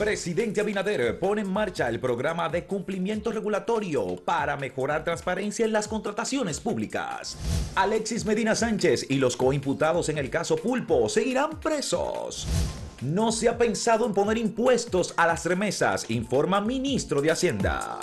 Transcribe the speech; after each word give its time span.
Presidente 0.00 0.62
Abinader 0.62 1.18
pone 1.18 1.42
en 1.42 1.52
marcha 1.52 1.86
el 1.86 2.00
programa 2.00 2.48
de 2.48 2.64
cumplimiento 2.64 3.30
regulatorio 3.30 4.16
para 4.16 4.56
mejorar 4.56 5.04
transparencia 5.04 5.66
en 5.66 5.74
las 5.74 5.88
contrataciones 5.88 6.58
públicas. 6.58 7.36
Alexis 7.74 8.24
Medina 8.24 8.54
Sánchez 8.54 9.04
y 9.10 9.16
los 9.16 9.36
coimputados 9.36 10.08
en 10.08 10.16
el 10.16 10.30
caso 10.30 10.56
Pulpo 10.56 11.06
seguirán 11.10 11.60
presos. 11.60 12.48
No 13.02 13.30
se 13.30 13.50
ha 13.50 13.58
pensado 13.58 14.06
en 14.06 14.14
poner 14.14 14.38
impuestos 14.38 15.12
a 15.18 15.26
las 15.26 15.44
remesas, 15.44 16.08
informa 16.08 16.62
ministro 16.62 17.20
de 17.20 17.32
Hacienda. 17.32 18.00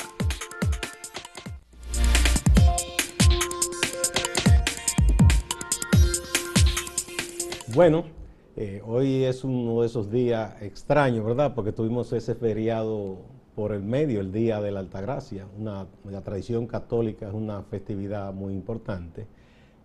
Bueno, 7.73 8.05
eh, 8.57 8.81
hoy 8.83 9.23
es 9.23 9.43
uno 9.43 9.81
de 9.81 9.85
esos 9.85 10.09
días 10.09 10.59
extraños, 10.63 11.23
¿verdad? 11.23 11.53
Porque 11.53 11.71
tuvimos 11.71 12.11
ese 12.11 12.33
feriado 12.33 13.19
por 13.55 13.71
el 13.71 13.83
medio, 13.83 14.19
el 14.19 14.31
Día 14.31 14.59
de 14.61 14.71
la 14.71 14.79
Altagracia. 14.79 15.45
Una, 15.59 15.85
la 16.09 16.21
tradición 16.23 16.65
católica 16.65 17.27
es 17.27 17.35
una 17.35 17.61
festividad 17.61 18.33
muy 18.33 18.53
importante 18.53 19.27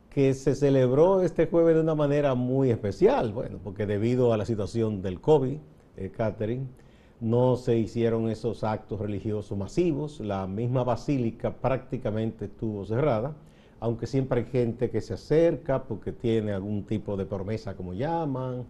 que 0.09 0.33
se 0.33 0.55
celebró 0.55 1.21
este 1.21 1.47
jueves 1.49 1.75
de 1.75 1.83
una 1.83 1.95
manera 1.95 2.35
muy 2.35 2.71
especial, 2.71 3.33
bueno, 3.33 3.59
porque 3.63 3.85
debido 3.85 4.33
a 4.33 4.39
la 4.39 4.47
situación 4.47 5.03
del 5.03 5.21
COVID, 5.21 5.59
eh, 5.99 6.11
Catherine, 6.11 6.67
no 7.21 7.57
se 7.57 7.77
hicieron 7.77 8.31
esos 8.31 8.65
actos 8.65 9.01
religiosos 9.01 9.57
masivos, 9.57 10.19
la 10.21 10.47
misma 10.47 10.83
basílica 10.83 11.55
prácticamente 11.55 12.47
estuvo 12.47 12.87
cerrada 12.87 13.37
aunque 13.83 14.07
siempre 14.07 14.43
hay 14.43 14.47
gente 14.47 14.91
que 14.91 15.01
se 15.01 15.15
acerca 15.15 15.83
porque 15.83 16.13
tiene 16.13 16.53
algún 16.53 16.85
tipo 16.85 17.17
de 17.17 17.27
promesa, 17.27 17.75
como 17.75 17.95
llaman, 17.95 18.65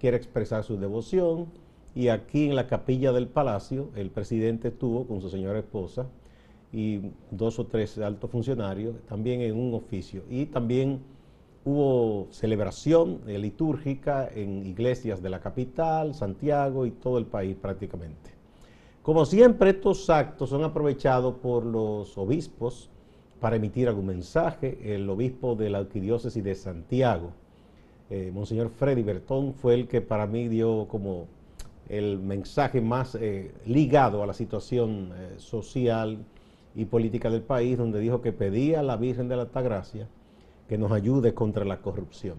quiere 0.00 0.16
expresar 0.16 0.64
su 0.64 0.76
devoción. 0.76 1.46
Y 1.94 2.08
aquí 2.08 2.48
en 2.48 2.56
la 2.56 2.66
capilla 2.66 3.12
del 3.12 3.28
palacio, 3.28 3.90
el 3.94 4.10
presidente 4.10 4.68
estuvo 4.68 5.06
con 5.06 5.20
su 5.20 5.30
señora 5.30 5.60
esposa 5.60 6.08
y 6.72 7.12
dos 7.30 7.60
o 7.60 7.66
tres 7.66 7.96
altos 7.98 8.28
funcionarios, 8.28 8.96
también 9.06 9.40
en 9.40 9.56
un 9.56 9.72
oficio. 9.72 10.24
Y 10.28 10.46
también 10.46 10.98
hubo 11.64 12.26
celebración 12.32 13.20
litúrgica 13.24 14.28
en 14.34 14.66
iglesias 14.66 15.22
de 15.22 15.30
la 15.30 15.38
capital, 15.38 16.12
Santiago 16.12 16.86
y 16.86 16.90
todo 16.90 17.18
el 17.18 17.26
país 17.26 17.54
prácticamente. 17.54 18.32
Como 19.04 19.26
siempre, 19.26 19.70
estos 19.70 20.10
actos 20.10 20.50
son 20.50 20.64
aprovechados 20.64 21.36
por 21.36 21.64
los 21.64 22.18
obispos, 22.18 22.90
para 23.40 23.56
emitir 23.56 23.88
algún 23.88 24.06
mensaje. 24.06 24.94
El 24.94 25.08
obispo 25.08 25.54
de 25.54 25.70
la 25.70 25.78
arquidiócesis 25.78 26.42
de 26.42 26.54
Santiago, 26.54 27.32
eh, 28.10 28.30
Monseñor 28.32 28.70
Freddy 28.70 29.02
Bertón, 29.02 29.54
fue 29.54 29.74
el 29.74 29.88
que 29.88 30.00
para 30.00 30.26
mí 30.26 30.48
dio 30.48 30.86
como 30.88 31.26
el 31.88 32.18
mensaje 32.18 32.80
más 32.80 33.14
eh, 33.14 33.52
ligado 33.64 34.22
a 34.22 34.26
la 34.26 34.34
situación 34.34 35.12
eh, 35.14 35.34
social 35.38 36.18
y 36.74 36.84
política 36.84 37.30
del 37.30 37.42
país, 37.42 37.78
donde 37.78 38.00
dijo 38.00 38.20
que 38.20 38.32
pedía 38.32 38.80
a 38.80 38.82
la 38.82 38.96
Virgen 38.96 39.28
de 39.28 39.36
la 39.36 39.42
Altagracia 39.42 40.08
que 40.68 40.78
nos 40.78 40.92
ayude 40.92 41.32
contra 41.32 41.64
la 41.64 41.80
corrupción. 41.80 42.38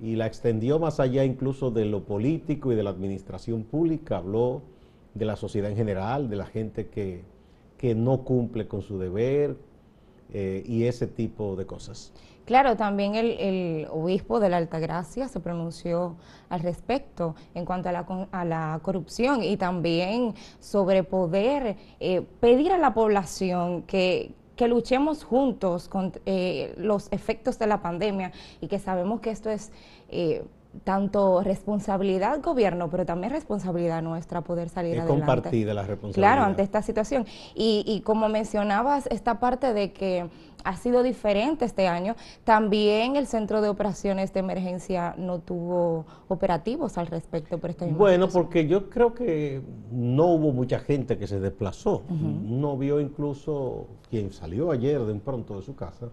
Y 0.00 0.16
la 0.16 0.26
extendió 0.26 0.78
más 0.78 0.98
allá 0.98 1.24
incluso 1.24 1.70
de 1.70 1.84
lo 1.84 2.04
político 2.04 2.72
y 2.72 2.76
de 2.76 2.82
la 2.82 2.90
administración 2.90 3.64
pública, 3.64 4.18
habló 4.18 4.62
de 5.14 5.24
la 5.24 5.36
sociedad 5.36 5.70
en 5.70 5.76
general, 5.76 6.30
de 6.30 6.36
la 6.36 6.46
gente 6.46 6.86
que, 6.86 7.22
que 7.76 7.94
no 7.94 8.22
cumple 8.22 8.66
con 8.66 8.82
su 8.82 8.98
deber, 8.98 9.56
eh, 10.32 10.62
y 10.66 10.84
ese 10.84 11.06
tipo 11.06 11.56
de 11.56 11.66
cosas. 11.66 12.12
Claro, 12.44 12.76
también 12.76 13.14
el, 13.14 13.86
obispo 13.90 14.40
de 14.40 14.48
la 14.48 14.56
Altagracia 14.56 15.28
se 15.28 15.38
pronunció 15.38 16.16
al 16.48 16.60
respecto 16.60 17.36
en 17.54 17.64
cuanto 17.64 17.88
a 17.88 17.92
la, 17.92 18.28
a 18.32 18.44
la 18.44 18.80
corrupción 18.82 19.42
y 19.44 19.56
también 19.56 20.34
sobre 20.58 21.04
poder 21.04 21.76
eh, 22.00 22.22
pedir 22.40 22.72
a 22.72 22.78
la 22.78 22.92
población 22.92 23.82
que, 23.82 24.34
luchemos 24.68 25.24
juntos 25.24 25.88
con 25.88 26.12
eh, 26.26 26.74
los 26.76 27.10
efectos 27.12 27.58
de 27.58 27.66
la 27.66 27.80
pandemia 27.80 28.30
y 28.60 28.66
que 28.66 28.78
sabemos 28.78 29.20
que 29.20 29.30
esto 29.30 29.48
es 29.48 29.72
tanto 30.84 31.42
responsabilidad 31.42 32.40
gobierno, 32.42 32.88
pero 32.90 33.04
también 33.04 33.32
responsabilidad 33.32 34.02
nuestra 34.02 34.42
poder 34.42 34.68
salir 34.68 34.94
es 34.94 35.00
adelante. 35.00 35.20
compartida 35.20 35.74
la 35.74 35.82
responsabilidad. 35.82 36.32
Claro, 36.32 36.46
ante 36.46 36.62
esta 36.62 36.82
situación. 36.82 37.26
Y, 37.54 37.84
y 37.86 38.00
como 38.02 38.28
mencionabas, 38.28 39.06
esta 39.08 39.40
parte 39.40 39.72
de 39.74 39.92
que 39.92 40.28
ha 40.64 40.76
sido 40.76 41.02
diferente 41.02 41.64
este 41.64 41.88
año, 41.88 42.16
también 42.44 43.16
el 43.16 43.26
Centro 43.26 43.60
de 43.60 43.68
Operaciones 43.68 44.32
de 44.32 44.40
Emergencia 44.40 45.14
no 45.16 45.40
tuvo 45.40 46.06
operativos 46.28 46.98
al 46.98 47.06
respecto 47.06 47.58
por 47.58 47.70
este 47.70 47.86
Bueno, 47.86 48.28
porque 48.28 48.66
yo 48.66 48.90
creo 48.90 49.14
que 49.14 49.62
no 49.90 50.26
hubo 50.26 50.52
mucha 50.52 50.78
gente 50.78 51.18
que 51.18 51.26
se 51.26 51.40
desplazó. 51.40 52.02
No 52.08 52.76
vio 52.76 53.00
incluso 53.00 53.86
quien 54.08 54.30
salió 54.32 54.70
ayer 54.70 55.00
de 55.00 55.14
pronto 55.14 55.56
de 55.56 55.62
su 55.62 55.74
casa 55.74 56.08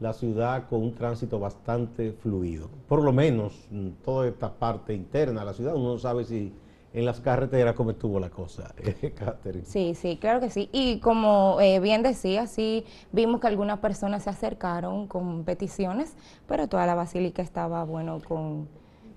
la 0.00 0.12
ciudad 0.12 0.68
con 0.68 0.82
un 0.82 0.94
tránsito 0.94 1.38
bastante 1.38 2.12
fluido. 2.12 2.68
Por 2.88 3.02
lo 3.02 3.12
menos 3.12 3.68
toda 4.04 4.26
esta 4.28 4.52
parte 4.52 4.94
interna 4.94 5.40
de 5.40 5.46
la 5.46 5.52
ciudad, 5.52 5.74
uno 5.74 5.92
no 5.92 5.98
sabe 5.98 6.24
si 6.24 6.52
en 6.94 7.04
las 7.04 7.20
carreteras 7.20 7.74
cómo 7.74 7.90
estuvo 7.90 8.20
la 8.20 8.30
cosa, 8.30 8.72
Catherine. 9.16 9.66
Sí, 9.66 9.94
sí, 9.94 10.16
claro 10.16 10.40
que 10.40 10.48
sí. 10.48 10.68
Y 10.72 11.00
como 11.00 11.60
eh, 11.60 11.80
bien 11.80 12.02
decía, 12.02 12.46
sí 12.46 12.84
vimos 13.10 13.40
que 13.40 13.48
algunas 13.48 13.80
personas 13.80 14.22
se 14.22 14.30
acercaron 14.30 15.08
con 15.08 15.42
peticiones, 15.44 16.14
pero 16.46 16.68
toda 16.68 16.86
la 16.86 16.94
basílica 16.94 17.42
estaba, 17.42 17.82
bueno, 17.84 18.20
con, 18.26 18.68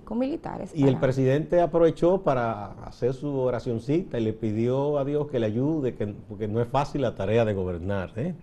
con 0.04 0.18
militares. 0.18 0.72
Y 0.74 0.88
el 0.88 0.98
presidente 0.98 1.62
aprovechó 1.62 2.24
para 2.24 2.72
hacer 2.84 3.14
su 3.14 3.38
oracioncita 3.38 4.20
y 4.20 4.24
le 4.24 4.34
pidió 4.34 4.98
a 4.98 5.06
Dios 5.06 5.28
que 5.28 5.38
le 5.38 5.46
ayude, 5.46 5.94
que, 5.94 6.08
porque 6.08 6.48
no 6.48 6.60
es 6.60 6.68
fácil 6.68 7.04
la 7.04 7.14
tarea 7.14 7.46
de 7.46 7.54
gobernar, 7.54 8.12
¿eh? 8.16 8.34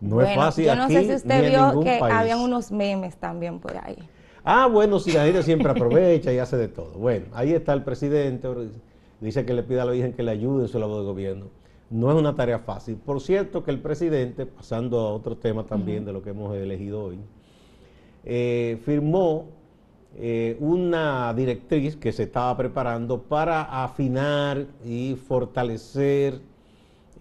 No 0.00 0.22
es 0.22 0.34
fácil 0.34 0.64
Yo 0.64 0.76
no 0.76 0.88
sé 0.88 1.04
si 1.04 1.14
usted 1.14 1.50
vio 1.50 1.80
que 1.80 1.98
habían 2.00 2.38
unos 2.40 2.72
memes 2.72 3.16
también 3.16 3.58
por 3.58 3.76
ahí. 3.76 3.98
Ah, 4.44 4.66
bueno, 4.66 4.98
si 4.98 5.12
la 5.12 5.24
gente 5.24 5.42
siempre 5.42 5.70
aprovecha 5.70 6.32
y 6.32 6.38
hace 6.38 6.56
de 6.56 6.68
todo. 6.68 6.92
Bueno, 6.92 7.26
ahí 7.34 7.52
está 7.52 7.74
el 7.74 7.82
presidente, 7.82 8.48
dice 9.20 9.44
que 9.44 9.52
le 9.52 9.62
pida 9.62 9.82
a 9.82 9.84
la 9.84 9.92
Virgen 9.92 10.14
que 10.14 10.22
le 10.22 10.30
ayude 10.30 10.62
en 10.62 10.68
su 10.68 10.78
labor 10.78 11.00
de 11.00 11.04
gobierno. 11.04 11.46
No 11.90 12.10
es 12.10 12.16
una 12.16 12.34
tarea 12.34 12.60
fácil. 12.60 12.96
Por 12.96 13.20
cierto 13.20 13.64
que 13.64 13.70
el 13.70 13.80
presidente, 13.80 14.46
pasando 14.46 15.00
a 15.00 15.12
otro 15.12 15.36
tema 15.36 15.64
también 15.64 16.04
de 16.04 16.12
lo 16.12 16.22
que 16.22 16.30
hemos 16.30 16.56
elegido 16.56 17.04
hoy, 17.04 17.18
eh, 18.24 18.78
firmó 18.84 19.48
eh, 20.16 20.56
una 20.60 21.32
directriz 21.34 21.96
que 21.96 22.12
se 22.12 22.24
estaba 22.24 22.56
preparando 22.56 23.22
para 23.22 23.84
afinar 23.84 24.66
y 24.84 25.16
fortalecer 25.16 26.40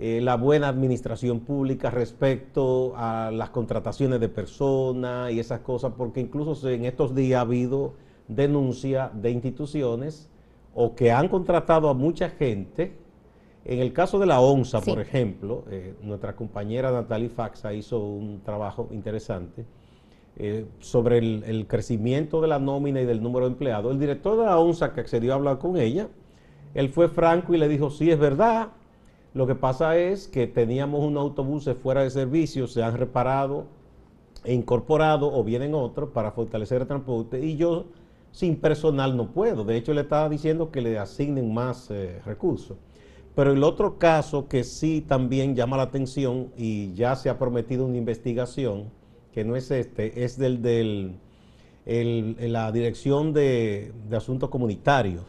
eh, 0.01 0.21
la 0.21 0.37
buena 0.37 0.69
administración 0.69 1.41
pública 1.41 1.89
respecto 1.89 2.93
a 2.95 3.31
las 3.31 3.49
contrataciones 3.49 4.21
de 4.21 4.29
personas 4.29 5.29
y 5.33 5.41
esas 5.41 5.59
cosas, 5.59 5.91
porque 5.97 6.21
incluso 6.21 6.69
en 6.69 6.85
estos 6.85 7.13
días 7.13 7.39
ha 7.39 7.41
habido 7.41 7.95
denuncia 8.29 9.11
de 9.13 9.31
instituciones 9.31 10.29
o 10.73 10.95
que 10.95 11.11
han 11.11 11.27
contratado 11.27 11.89
a 11.89 11.93
mucha 11.93 12.29
gente. 12.29 12.95
En 13.65 13.79
el 13.79 13.91
caso 13.91 14.19
de 14.19 14.25
la 14.25 14.39
ONSA, 14.39 14.79
por 14.79 15.01
ejemplo, 15.01 15.65
eh, 15.69 15.93
nuestra 16.01 16.33
compañera 16.33 16.91
Natalie 16.91 17.27
Faxa 17.27 17.73
hizo 17.73 17.99
un 17.99 18.39
trabajo 18.41 18.87
interesante 18.91 19.65
eh, 20.37 20.65
sobre 20.79 21.17
el, 21.17 21.43
el, 21.45 21.67
crecimiento 21.67 22.39
de 22.39 22.47
la 22.47 22.57
nómina 22.57 23.01
y 23.01 23.05
del 23.05 23.21
número 23.21 23.47
de 23.47 23.51
empleados. 23.51 23.91
El 23.91 23.99
director 23.99 24.37
de 24.37 24.45
la 24.45 24.57
ONSA 24.57 24.93
que 24.93 25.01
accedió 25.01 25.33
a 25.33 25.35
hablar 25.35 25.57
con 25.57 25.75
ella, 25.75 26.07
él 26.73 26.87
fue 26.87 27.09
franco 27.09 27.53
y 27.53 27.57
le 27.57 27.67
dijo, 27.67 27.89
sí, 27.89 28.09
es 28.09 28.17
verdad, 28.17 28.69
lo 29.33 29.45
que 29.45 29.55
pasa 29.55 29.95
es 29.97 30.27
que 30.27 30.47
teníamos 30.47 31.03
un 31.03 31.17
autobús 31.17 31.69
fuera 31.81 32.03
de 32.03 32.09
servicio, 32.09 32.67
se 32.67 32.81
han 32.81 32.97
reparado 32.97 33.65
e 34.43 34.53
incorporado 34.53 35.31
o 35.31 35.43
vienen 35.43 35.75
otros 35.75 36.09
para 36.09 36.31
fortalecer 36.31 36.81
el 36.81 36.87
transporte 36.87 37.39
y 37.45 37.55
yo 37.55 37.85
sin 38.31 38.55
personal 38.55 39.15
no 39.15 39.31
puedo. 39.31 39.63
De 39.63 39.77
hecho, 39.77 39.93
le 39.93 40.01
estaba 40.01 40.29
diciendo 40.29 40.71
que 40.71 40.81
le 40.81 40.97
asignen 40.97 41.53
más 41.53 41.91
eh, 41.91 42.21
recursos. 42.25 42.77
Pero 43.35 43.51
el 43.53 43.63
otro 43.63 43.97
caso 43.99 44.47
que 44.47 44.63
sí 44.63 45.05
también 45.07 45.55
llama 45.55 45.77
la 45.77 45.83
atención 45.83 46.51
y 46.57 46.93
ya 46.93 47.15
se 47.15 47.29
ha 47.29 47.37
prometido 47.37 47.85
una 47.85 47.97
investigación, 47.97 48.89
que 49.31 49.43
no 49.43 49.55
es 49.55 49.69
este, 49.71 50.23
es 50.23 50.37
del, 50.37 50.61
del 50.61 51.19
la 52.51 52.71
Dirección 52.71 53.33
de, 53.33 53.93
de 54.09 54.17
Asuntos 54.17 54.49
Comunitarios 54.49 55.23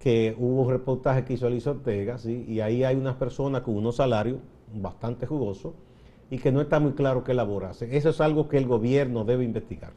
que 0.00 0.34
hubo 0.38 0.62
un 0.62 0.70
reportaje 0.70 1.24
que 1.24 1.34
hizo 1.34 1.46
Alicia 1.46 1.72
Ortega, 1.72 2.16
y 2.24 2.60
ahí 2.60 2.82
hay 2.82 2.96
unas 2.96 3.16
personas 3.16 3.60
con 3.60 3.76
unos 3.76 3.96
salarios 3.96 4.38
bastante 4.74 5.26
jugosos 5.26 5.74
y 6.30 6.38
que 6.38 6.50
no 6.50 6.62
está 6.62 6.80
muy 6.80 6.92
claro 6.92 7.22
qué 7.22 7.32
elaborarse. 7.32 7.94
Eso 7.94 8.08
es 8.08 8.20
algo 8.20 8.48
que 8.48 8.56
el 8.56 8.66
gobierno 8.66 9.24
debe 9.24 9.44
investigar, 9.44 9.92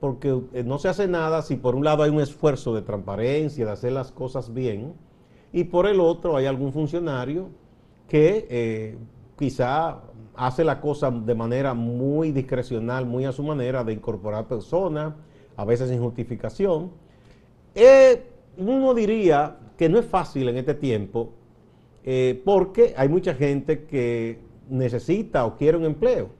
porque 0.00 0.40
eh, 0.54 0.64
no 0.64 0.78
se 0.78 0.88
hace 0.88 1.06
nada 1.06 1.42
si 1.42 1.56
por 1.56 1.74
un 1.74 1.84
lado 1.84 2.02
hay 2.02 2.10
un 2.10 2.20
esfuerzo 2.20 2.74
de 2.74 2.80
transparencia, 2.80 3.66
de 3.66 3.70
hacer 3.72 3.92
las 3.92 4.10
cosas 4.10 4.54
bien, 4.54 4.94
y 5.52 5.64
por 5.64 5.86
el 5.86 6.00
otro 6.00 6.34
hay 6.36 6.46
algún 6.46 6.72
funcionario 6.72 7.50
que 8.08 8.46
eh, 8.48 8.96
quizá 9.38 10.00
hace 10.34 10.64
la 10.64 10.80
cosa 10.80 11.10
de 11.10 11.34
manera 11.34 11.74
muy 11.74 12.32
discrecional, 12.32 13.04
muy 13.04 13.26
a 13.26 13.32
su 13.32 13.42
manera, 13.42 13.84
de 13.84 13.92
incorporar 13.92 14.48
personas, 14.48 15.12
a 15.56 15.64
veces 15.66 15.90
sin 15.90 16.00
justificación. 16.00 16.90
Eh, 17.74 18.31
uno 18.56 18.94
diría 18.94 19.56
que 19.76 19.88
no 19.88 19.98
es 19.98 20.06
fácil 20.06 20.48
en 20.48 20.58
este 20.58 20.74
tiempo 20.74 21.30
eh, 22.04 22.40
porque 22.44 22.94
hay 22.96 23.08
mucha 23.08 23.34
gente 23.34 23.84
que 23.84 24.38
necesita 24.68 25.44
o 25.46 25.56
quiere 25.56 25.76
un 25.76 25.84
empleo. 25.84 26.30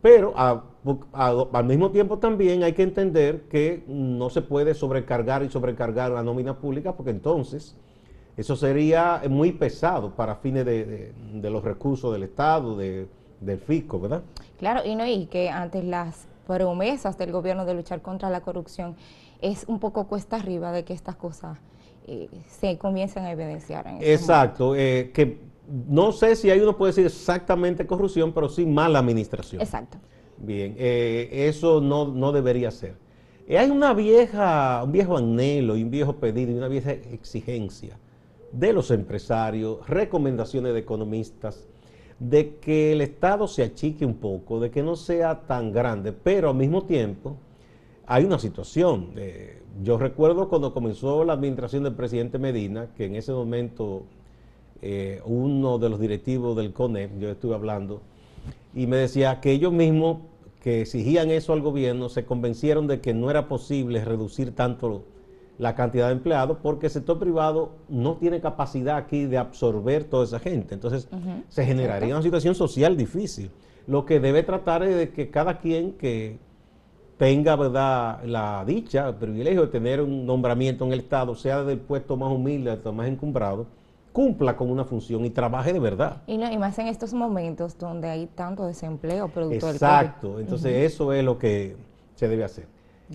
Pero 0.00 0.34
al 0.36 1.64
mismo 1.64 1.90
tiempo 1.90 2.18
también 2.18 2.64
hay 2.64 2.72
que 2.72 2.82
entender 2.82 3.42
que 3.42 3.84
no 3.86 4.30
se 4.30 4.42
puede 4.42 4.74
sobrecargar 4.74 5.44
y 5.44 5.48
sobrecargar 5.48 6.10
la 6.10 6.24
nómina 6.24 6.58
pública 6.58 6.92
porque 6.96 7.12
entonces 7.12 7.76
eso 8.36 8.56
sería 8.56 9.22
muy 9.28 9.52
pesado 9.52 10.10
para 10.16 10.36
fines 10.36 10.64
de, 10.64 11.12
los 11.42 11.62
recursos 11.62 12.12
del 12.12 12.24
Estado, 12.24 12.76
del 12.76 13.58
fisco, 13.64 14.00
¿verdad? 14.00 14.22
Claro, 14.58 14.80
y 14.84 14.96
no, 14.96 15.06
y 15.06 15.26
que 15.26 15.50
antes 15.50 15.84
las 15.84 16.26
promesas 16.46 17.16
del 17.16 17.30
gobierno 17.30 17.64
de 17.64 17.74
luchar 17.74 18.02
contra 18.02 18.28
la 18.28 18.40
corrupción 18.40 18.96
es 19.42 19.64
un 19.66 19.78
poco 19.78 20.06
cuesta 20.06 20.36
arriba 20.36 20.72
de 20.72 20.84
que 20.84 20.94
estas 20.94 21.16
cosas 21.16 21.58
eh, 22.06 22.28
se 22.48 22.78
comiencen 22.78 23.24
a 23.24 23.32
evidenciar. 23.32 23.86
Este 23.88 24.14
Exacto, 24.14 24.74
eh, 24.74 25.10
que 25.12 25.38
no 25.88 26.12
sé 26.12 26.36
si 26.36 26.50
ahí 26.50 26.60
uno 26.60 26.76
puede 26.76 26.90
decir 26.90 27.06
exactamente 27.06 27.86
corrupción, 27.86 28.32
pero 28.32 28.48
sí 28.48 28.64
mala 28.64 29.00
administración. 29.00 29.60
Exacto. 29.60 29.98
Bien, 30.38 30.74
eh, 30.78 31.28
eso 31.48 31.80
no, 31.80 32.08
no, 32.08 32.32
debería 32.32 32.70
ser. 32.70 32.96
hay 33.48 33.70
una 33.70 33.92
vieja, 33.94 34.82
un 34.84 34.92
viejo 34.92 35.18
anhelo 35.18 35.76
y 35.76 35.82
un 35.82 35.90
viejo 35.90 36.16
pedido 36.16 36.52
y 36.52 36.54
una 36.54 36.68
vieja 36.68 36.92
exigencia 36.92 37.98
de 38.50 38.72
los 38.72 38.90
empresarios, 38.90 39.86
recomendaciones 39.88 40.72
de 40.72 40.80
economistas, 40.80 41.68
de 42.18 42.56
que 42.56 42.92
el 42.92 43.00
Estado 43.00 43.48
se 43.48 43.62
achique 43.62 44.04
un 44.04 44.14
poco, 44.14 44.60
de 44.60 44.70
que 44.70 44.82
no 44.82 44.94
sea 44.94 45.40
tan 45.42 45.72
grande, 45.72 46.12
pero 46.12 46.50
al 46.50 46.56
mismo 46.56 46.84
tiempo 46.84 47.36
hay 48.06 48.24
una 48.24 48.38
situación. 48.38 49.12
Eh, 49.16 49.62
yo 49.82 49.98
recuerdo 49.98 50.48
cuando 50.48 50.74
comenzó 50.74 51.24
la 51.24 51.32
administración 51.32 51.84
del 51.84 51.94
presidente 51.94 52.38
Medina, 52.38 52.88
que 52.96 53.06
en 53.06 53.16
ese 53.16 53.32
momento 53.32 54.04
eh, 54.80 55.20
uno 55.24 55.78
de 55.78 55.88
los 55.88 56.00
directivos 56.00 56.56
del 56.56 56.72
CONEP, 56.72 57.18
yo 57.18 57.30
estuve 57.30 57.54
hablando, 57.54 58.02
y 58.74 58.86
me 58.86 58.96
decía 58.96 59.40
que 59.40 59.52
ellos 59.52 59.72
mismos 59.72 60.18
que 60.62 60.82
exigían 60.82 61.30
eso 61.30 61.52
al 61.52 61.60
gobierno 61.60 62.08
se 62.08 62.24
convencieron 62.24 62.86
de 62.86 63.00
que 63.00 63.14
no 63.14 63.30
era 63.30 63.48
posible 63.48 64.04
reducir 64.04 64.54
tanto 64.54 65.04
la 65.58 65.74
cantidad 65.74 66.06
de 66.06 66.12
empleados 66.12 66.58
porque 66.62 66.86
el 66.86 66.92
sector 66.92 67.18
privado 67.18 67.72
no 67.88 68.16
tiene 68.16 68.40
capacidad 68.40 68.96
aquí 68.96 69.26
de 69.26 69.38
absorber 69.38 70.04
toda 70.04 70.24
esa 70.24 70.38
gente. 70.38 70.74
Entonces 70.74 71.08
se 71.48 71.64
generaría 71.64 72.14
una 72.14 72.22
situación 72.22 72.54
social 72.54 72.96
difícil. 72.96 73.50
Lo 73.86 74.06
que 74.06 74.20
debe 74.20 74.42
tratar 74.42 74.82
es 74.82 74.96
de 74.96 75.10
que 75.10 75.30
cada 75.30 75.58
quien 75.58 75.92
que 75.92 76.38
tenga 77.22 77.54
verdad 77.54 78.24
la 78.24 78.64
dicha, 78.66 79.10
el 79.10 79.14
privilegio 79.14 79.60
de 79.60 79.66
tener 79.68 80.00
un 80.00 80.26
nombramiento 80.26 80.84
en 80.84 80.92
el 80.92 80.98
Estado, 80.98 81.36
sea 81.36 81.62
del 81.62 81.78
puesto 81.78 82.16
más 82.16 82.32
humilde 82.32 82.72
hasta 82.72 82.90
más 82.90 83.06
encumbrado, 83.06 83.68
cumpla 84.12 84.56
con 84.56 84.68
una 84.68 84.84
función 84.84 85.24
y 85.24 85.30
trabaje 85.30 85.72
de 85.72 85.78
verdad. 85.78 86.22
Y, 86.26 86.36
más 86.58 86.76
en 86.80 86.88
estos 86.88 87.14
momentos 87.14 87.78
donde 87.78 88.08
hay 88.08 88.26
tanto 88.26 88.66
desempleo 88.66 89.28
producto 89.28 89.70
Exacto, 89.70 90.40
entonces 90.40 90.92
eso 90.92 91.12
es 91.12 91.22
lo 91.22 91.38
que 91.38 91.76
se 92.16 92.26
debe 92.26 92.42
hacer. 92.42 92.66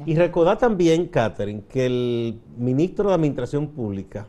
Y 0.06 0.15
recordar 0.15 0.57
también, 0.57 1.07
Catherine, 1.07 1.63
que 1.68 1.86
el 1.86 2.39
ministro 2.56 3.10
de 3.10 3.15
Administración 3.15 3.68
Pública, 3.68 4.25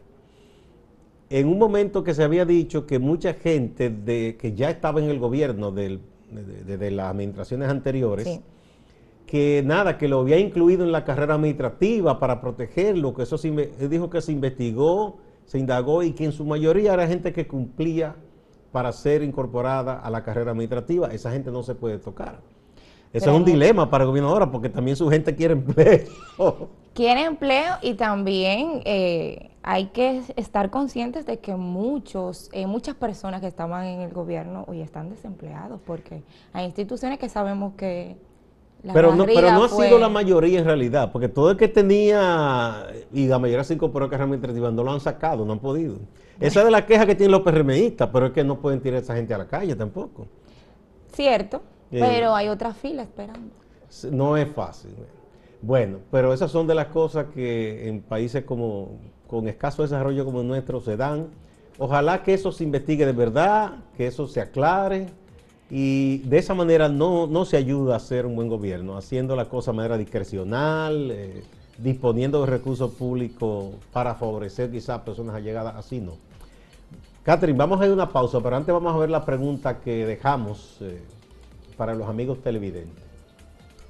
en 1.31 1.47
un 1.47 1.57
momento 1.57 2.03
que 2.03 2.15
se 2.15 2.25
había 2.25 2.45
dicho 2.45 2.85
que 2.85 2.99
mucha 2.99 3.33
gente 3.33 3.91
de, 3.91 4.37
que 4.41 4.55
ya 4.55 4.71
estaba 4.71 4.99
en 4.99 5.09
el 5.09 5.21
gobierno 5.21 5.71
de, 5.71 6.01
las 6.91 7.11
administraciones 7.13 7.69
anteriores, 7.69 8.41
que 9.29 9.63
nada, 9.63 9.99
que 9.99 10.09
lo 10.09 10.21
había 10.21 10.39
incluido 10.39 10.85
en 10.85 10.91
la 10.91 11.05
carrera 11.05 11.35
administrativa 11.35 12.19
para 12.19 12.41
protegerlo, 12.41 13.13
que 13.13 13.25
eso 13.25 13.37
se, 13.37 13.51
dijo 13.51 14.09
que 14.09 14.23
se 14.23 14.33
investigó, 14.33 15.19
se 15.45 15.59
indagó 15.59 16.03
y 16.03 16.13
que 16.13 16.25
en 16.25 16.33
su 16.33 16.47
mayoría 16.47 16.95
era 16.95 17.07
gente 17.07 17.35
que 17.35 17.47
cumplía 17.47 18.17
para 18.73 18.91
ser 18.91 19.23
incorporada 19.23 20.01
a 20.01 20.09
la 20.09 20.23
carrera 20.23 20.53
administrativa. 20.53 21.09
Esa 21.09 21.31
gente 21.31 21.51
no 21.51 21.63
se 21.63 21.75
puede 21.75 21.99
tocar. 21.99 22.41
Eso 23.13 23.31
es 23.31 23.37
un 23.37 23.45
dilema 23.45 23.91
para 23.91 24.05
el 24.05 24.09
gobierno 24.09 24.31
ahora, 24.31 24.51
porque 24.51 24.71
también 24.71 24.97
su 24.97 25.11
gente 25.11 25.35
quiere 25.35 25.53
empleo. 25.53 26.07
quiere 26.95 27.25
empleo 27.25 27.75
y 27.83 27.95
también 27.95 28.81
eh, 28.87 29.51
hay 29.63 29.87
que 29.89 30.23
estar 30.37 30.71
conscientes 30.71 31.27
de 31.27 31.39
que 31.39 31.55
muchos, 31.55 32.49
eh, 32.53 32.67
muchas 32.67 32.95
personas 32.95 33.43
que 33.43 33.47
estaban 33.47 33.85
en 33.85 34.01
el 34.01 34.13
gobierno 34.13 34.65
hoy 34.69 34.81
están 34.81 35.11
desempleados, 35.11 35.81
porque 35.85 36.23
hay 36.55 36.65
instituciones 36.65 37.19
que 37.19 37.29
sabemos 37.29 37.75
que 37.75 38.17
pero 38.93 39.15
no, 39.15 39.25
pero 39.27 39.53
no 39.53 39.65
ha 39.65 39.69
sido 39.69 39.99
la 39.99 40.09
mayoría 40.09 40.59
en 40.59 40.65
realidad, 40.65 41.11
porque 41.13 41.29
todo 41.29 41.51
el 41.51 41.57
que 41.57 41.69
tenía, 41.69 42.87
y 43.13 43.27
la 43.27 43.39
mayoría 43.39 43.65
se 43.65 43.75
incorporó 43.75 44.07
a 44.07 44.09
carrera 44.09 44.25
administrativa, 44.25 44.71
no 44.71 44.85
lo 44.85 44.93
han 44.93 45.01
sacado, 45.01 45.45
no 45.45 45.53
han 45.53 45.59
podido. 45.59 45.97
Esa 46.41 46.63
es 46.63 46.71
la 46.71 46.87
queja 46.87 47.05
que 47.05 47.17
tienen 47.17 47.33
los 47.33 47.43
PRMistas, 47.43 48.09
pero 48.13 48.27
es 48.27 48.33
que 48.33 48.45
no 48.45 48.61
pueden 48.61 48.81
tirar 48.81 48.99
a 48.99 49.03
esa 49.03 49.17
gente 49.17 49.35
a 49.35 49.39
la 49.39 49.49
calle 49.49 49.75
tampoco. 49.75 50.29
Cierto, 51.13 51.63
eh, 51.91 51.99
pero 52.01 52.35
hay 52.35 52.49
otra 52.49 52.73
fila 52.73 53.03
esperando. 53.03 53.55
No 54.13 54.37
es 54.37 54.49
fácil. 54.53 54.95
Bueno, 55.61 55.99
pero 56.11 56.33
esas 56.33 56.51
son 56.53 56.69
de 56.69 56.75
las 56.75 56.87
cosas 56.87 57.27
que 57.35 57.89
en 57.89 58.03
países 58.03 58.45
como 58.45 59.01
con 59.27 59.49
escaso 59.49 59.83
desarrollo 59.83 60.25
como 60.25 60.43
el 60.43 60.47
nuestro 60.47 60.81
se 60.81 60.97
dan. 60.97 61.29
Ojalá 61.79 62.23
que 62.23 62.35
eso 62.35 62.53
se 62.53 62.63
investigue 62.65 63.05
de 63.05 63.13
verdad, 63.13 63.85
que 63.97 64.07
eso 64.07 64.29
se 64.29 64.41
aclare 64.41 65.09
y 65.71 66.19
de 66.19 66.39
esa 66.39 66.55
manera 66.55 66.89
no, 66.89 67.45
se 67.45 67.57
ayuda 67.57 67.95
a 67.95 67.97
hacer 67.99 68.25
un 68.25 68.35
buen 68.35 68.49
gobierno, 68.49 68.97
haciendo 68.97 69.37
la 69.37 69.47
cosa 69.47 69.71
de 69.73 69.77
manera 69.77 69.99
discrecional, 69.99 71.11
eh, 71.11 71.43
disponiendo 71.77 72.41
de 72.41 72.47
recursos 72.47 72.93
públicos 72.93 73.75
para 73.93 74.15
favorecer 74.15 74.71
quizás 74.71 75.01
personas 75.01 75.35
allegadas, 75.35 75.77
así 75.77 76.01
no. 76.01 76.17
Catherine, 77.23 77.59
vamos 77.59 77.81
a 77.81 77.85
ir 77.85 77.91
a 77.91 77.95
una 77.95 78.09
pausa, 78.09 78.41
pero 78.43 78.57
antes 78.57 78.73
vamos 78.73 78.95
a 78.95 78.99
ver 78.99 79.11
la 79.11 79.27
pregunta 79.27 79.81
que 79.81 80.07
dejamos 80.07 80.79
eh, 80.81 81.03
para 81.77 81.95
los 81.95 82.09
amigos 82.09 82.43
televidentes. 82.43 83.05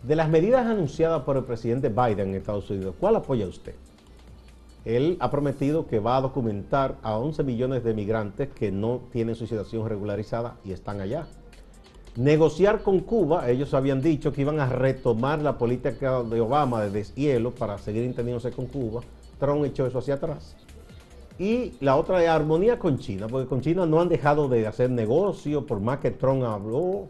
De 0.03 0.17
las 0.17 0.29
medidas 0.29 0.67
anunciadas 0.67 1.23
por 1.23 1.37
el 1.37 1.45
presidente 1.45 1.89
Biden 1.89 2.31
en 2.31 2.35
Estados 2.35 2.69
Unidos, 2.71 2.97
¿cuál 2.99 3.15
apoya 3.17 3.47
usted? 3.47 3.75
Él 4.85 5.17
ha 5.21 5.31
prometido 5.31 5.87
que 5.87 6.01
va 6.01 6.17
a 6.17 6.21
documentar 6.21 6.97
a 7.03 7.17
11 7.17 7.45
millones 7.45 7.85
de 7.85 7.95
migrantes 7.95 8.49
que 8.49 8.73
no 8.73 9.03
tienen 9.13 9.35
su 9.35 9.47
situación 9.47 9.89
regularizada 9.89 10.57
y 10.65 10.73
están 10.73 11.01
allá 11.01 11.27
negociar 12.17 12.83
con 12.83 13.01
Cuba, 13.01 13.49
ellos 13.51 13.75
habían 13.75 14.01
dicho 14.01 14.33
que 14.33 14.43
iban 14.43 14.61
a 14.61 14.69
retomar 14.69 15.41
la 15.41 15.59
política 15.59 16.23
de 16.23 16.41
Obama 16.41 16.83
de 16.83 16.91
deshielo 16.91 17.53
para 17.55 17.79
seguir 17.79 18.05
entendiéndose 18.05 18.51
con 18.51 18.67
Cuba. 18.67 19.03
Trump 19.39 19.65
echó 19.65 19.87
eso 19.87 19.99
hacia 19.99 20.15
atrás. 20.15 20.57
Y 21.39 21.75
la 21.81 21.97
otra 21.97 22.23
es 22.23 22.29
armonía 22.29 22.79
con 22.79 22.99
China, 22.99 23.29
porque 23.29 23.49
con 23.49 23.61
China 23.61 23.87
no 23.87 24.01
han 24.01 24.09
dejado 24.09 24.49
de 24.49 24.67
hacer 24.67 24.91
negocio, 24.91 25.67
por 25.67 25.81
más 25.81 25.99
que 26.01 26.11
Trump 26.11 26.43
habló, 26.43 27.07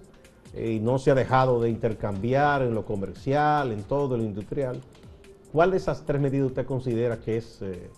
eh, 0.54 0.72
y 0.72 0.80
no 0.80 0.98
se 0.98 1.10
ha 1.10 1.14
dejado 1.14 1.60
de 1.62 1.70
intercambiar 1.70 2.62
en 2.62 2.74
lo 2.74 2.84
comercial, 2.84 3.72
en 3.72 3.82
todo 3.84 4.18
lo 4.18 4.22
industrial. 4.22 4.80
¿Cuál 5.52 5.70
de 5.70 5.78
esas 5.78 6.04
tres 6.04 6.20
medidas 6.20 6.48
usted 6.48 6.66
considera 6.66 7.18
que 7.18 7.38
es 7.38 7.62
eh, 7.62 7.90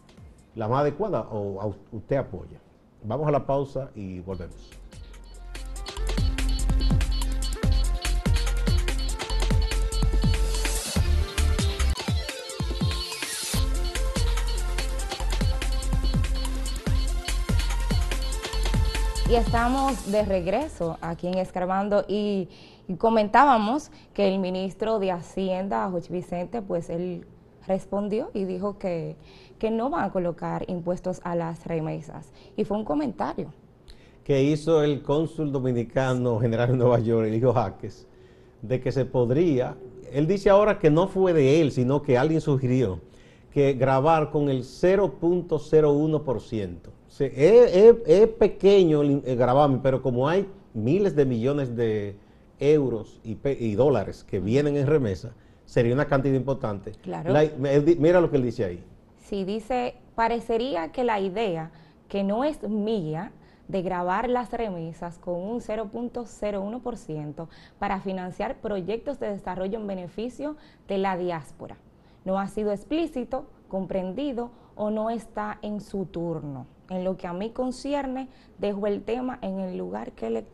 la 0.54 0.68
más 0.68 0.82
adecuada 0.82 1.26
o 1.32 1.74
usted 1.90 2.16
apoya? 2.16 2.60
Vamos 3.02 3.26
a 3.26 3.32
la 3.32 3.44
pausa 3.44 3.90
y 3.96 4.20
volvemos. 4.20 4.79
Y 19.30 19.36
estamos 19.36 20.10
de 20.10 20.24
regreso 20.24 20.98
aquí 21.00 21.28
en 21.28 21.38
Escarbando 21.38 22.04
y, 22.08 22.48
comentábamos 22.98 23.92
que 24.12 24.26
el 24.26 24.40
ministro 24.40 24.98
de 24.98 25.12
Hacienda, 25.12 25.88
Jorge 25.88 26.12
Vicente, 26.12 26.62
pues 26.62 26.90
él 26.90 27.24
respondió 27.68 28.32
y 28.34 28.44
dijo 28.44 28.78
que, 28.78 29.14
que 29.60 29.70
no 29.70 29.88
van 29.88 30.02
a 30.02 30.10
colocar 30.10 30.68
impuestos 30.68 31.20
a 31.22 31.36
las 31.36 31.64
remesas. 31.64 32.32
Y 32.56 32.64
fue 32.64 32.76
un 32.76 32.84
comentario. 32.84 33.52
Que 34.24 34.42
hizo 34.42 34.82
el 34.82 35.00
cónsul 35.00 35.52
dominicano 35.52 36.40
general 36.40 36.72
de 36.72 36.78
Nueva 36.78 36.98
York, 36.98 37.28
el 37.28 37.36
hijo 37.36 37.52
Jaques, 37.52 38.08
de 38.62 38.80
que 38.80 38.90
se 38.90 39.04
podría, 39.04 39.76
él 40.12 40.26
dice 40.26 40.50
ahora 40.50 40.80
que 40.80 40.90
no 40.90 41.06
fue 41.06 41.32
de 41.32 41.60
él, 41.60 41.70
sino 41.70 42.02
que 42.02 42.18
alguien 42.18 42.40
sugirió 42.40 42.98
que 43.52 43.74
grabar 43.74 44.32
con 44.32 44.48
el 44.48 44.64
0.01% 44.64 46.99
es, 47.18 48.28
pequeño 48.38 49.02
el, 49.02 49.36
gravamen, 49.36 49.80
pero 49.80 50.02
como 50.02 50.28
hay 50.28 50.48
miles 50.74 51.16
de 51.16 51.24
millones 51.24 51.74
de 51.76 52.16
euros 52.58 53.20
y, 53.24 53.74
dólares 53.74 54.24
que 54.24 54.38
vienen 54.38 54.76
en 54.76 54.86
remesa, 54.86 55.32
sería 55.64 55.94
una 55.94 56.06
cantidad 56.06 56.34
importante. 56.34 56.92
Claro. 57.02 57.32
mira 57.98 58.20
lo 58.20 58.30
que 58.30 58.36
él 58.36 58.42
dice 58.42 58.64
ahí. 58.64 58.84
Sí, 59.18 59.44
dice, 59.44 59.94
parecería 60.14 60.92
que 60.92 61.04
la 61.04 61.20
idea, 61.20 61.70
que 62.08 62.22
no 62.22 62.44
es 62.44 62.62
mía, 62.62 63.32
de 63.70 63.82
grabar 63.82 64.28
las 64.28 64.50
remesas 64.50 65.18
con 65.18 65.34
un 65.34 65.60
0.01% 65.60 67.48
para 67.78 68.00
financiar 68.00 68.56
proyectos 68.56 69.20
de 69.20 69.30
desarrollo 69.30 69.78
en 69.78 69.86
beneficio 69.86 70.56
de 70.88 70.98
la 70.98 71.16
diáspora. 71.16 71.76
No 72.24 72.38
ha 72.38 72.48
sido 72.48 72.72
explícito, 72.72 73.46
comprendido 73.68 74.50
o 74.74 74.90
no 74.90 75.08
está 75.08 75.58
en 75.62 75.80
su 75.80 76.06
turno. 76.06 76.66
En 76.90 77.04
lo 77.04 77.16
que 77.16 77.26
a 77.26 77.32
mí 77.32 77.50
concierne, 77.50 78.28
dejo 78.58 78.86
el 78.86 79.02
tema 79.02 79.38
en 79.42 79.60
el 79.60 79.78
lugar 79.78 80.12
que, 80.12 80.28
le, 80.28 80.44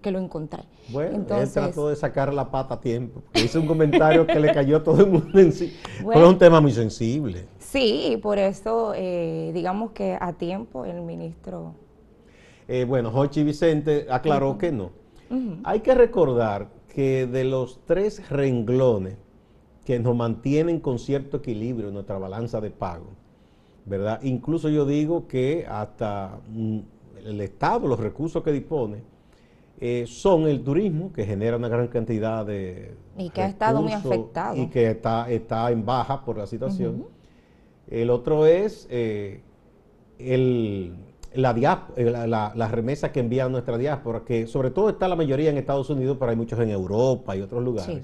que 0.00 0.10
lo 0.10 0.18
encontré. 0.18 0.62
Bueno, 0.90 1.16
Entonces, 1.16 1.56
él 1.56 1.64
trató 1.64 1.88
de 1.88 1.96
sacar 1.96 2.32
la 2.32 2.50
pata 2.50 2.74
a 2.74 2.80
tiempo. 2.80 3.22
Hizo 3.34 3.60
un 3.60 3.66
comentario 3.66 4.26
que 4.26 4.38
le 4.38 4.52
cayó 4.52 4.76
a 4.76 4.82
todo 4.84 5.00
el 5.00 5.10
mundo 5.10 5.40
en 5.40 5.52
sí. 5.52 5.74
Bueno, 6.02 6.22
es 6.22 6.28
un 6.28 6.38
tema 6.38 6.60
muy 6.60 6.72
sensible. 6.72 7.46
Sí, 7.58 8.18
por 8.22 8.38
eso, 8.38 8.92
eh, 8.94 9.50
digamos 9.54 9.92
que 9.92 10.16
a 10.20 10.34
tiempo 10.34 10.84
el 10.84 11.00
ministro... 11.00 11.74
Eh, 12.68 12.84
bueno, 12.84 13.10
Jochi 13.10 13.42
Vicente 13.42 14.06
aclaró 14.10 14.58
que 14.58 14.70
no. 14.70 14.90
Hay 15.64 15.80
que 15.80 15.94
recordar 15.94 16.68
que 16.94 17.26
de 17.26 17.44
los 17.44 17.80
tres 17.86 18.28
renglones 18.28 19.16
que 19.84 19.98
nos 19.98 20.14
mantienen 20.14 20.78
con 20.80 20.98
cierto 20.98 21.38
equilibrio 21.38 21.88
en 21.88 21.94
nuestra 21.94 22.18
balanza 22.18 22.60
de 22.60 22.70
pago, 22.70 23.06
¿verdad? 23.90 24.20
Incluso 24.22 24.68
yo 24.68 24.86
digo 24.86 25.26
que 25.26 25.66
hasta 25.68 26.38
mm, 26.48 26.78
el 27.26 27.40
Estado, 27.40 27.88
los 27.88 27.98
recursos 27.98 28.42
que 28.42 28.52
dispone, 28.52 29.02
eh, 29.80 30.04
son 30.06 30.46
el 30.46 30.62
turismo, 30.62 31.12
que 31.12 31.24
genera 31.24 31.56
una 31.56 31.68
gran 31.68 31.88
cantidad 31.88 32.46
de... 32.46 32.94
Y 33.18 33.30
que 33.30 33.42
ha 33.42 33.48
estado 33.48 33.82
muy 33.82 33.92
afectado. 33.92 34.56
Y 34.56 34.68
que 34.68 34.90
está, 34.90 35.28
está 35.28 35.70
en 35.72 35.84
baja 35.84 36.24
por 36.24 36.38
la 36.38 36.46
situación. 36.46 37.06
El 37.88 38.10
otro 38.10 38.46
es 38.46 38.86
eh, 38.90 39.40
el, 40.18 40.94
la, 41.34 41.52
la, 41.52 42.52
la, 42.54 42.68
remesa 42.68 43.10
que 43.10 43.18
envía 43.18 43.48
nuestra 43.48 43.76
diáspora, 43.76 44.20
que 44.20 44.46
sobre 44.46 44.70
todo 44.70 44.90
está 44.90 45.08
la 45.08 45.16
mayoría 45.16 45.50
en 45.50 45.58
Estados 45.58 45.90
Unidos, 45.90 46.16
pero 46.20 46.30
hay 46.30 46.36
muchos 46.36 46.60
en 46.60 46.70
Europa 46.70 47.34
y 47.34 47.40
otros 47.40 47.64
lugares, 47.64 48.02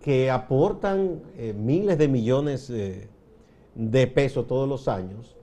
que 0.00 0.30
aportan 0.30 1.22
eh, 1.36 1.52
miles 1.52 1.98
de 1.98 2.06
millones 2.06 2.70
de 3.74 4.06
pesos 4.06 4.46
todos 4.46 4.68
los 4.68 4.88
años. 4.88 5.36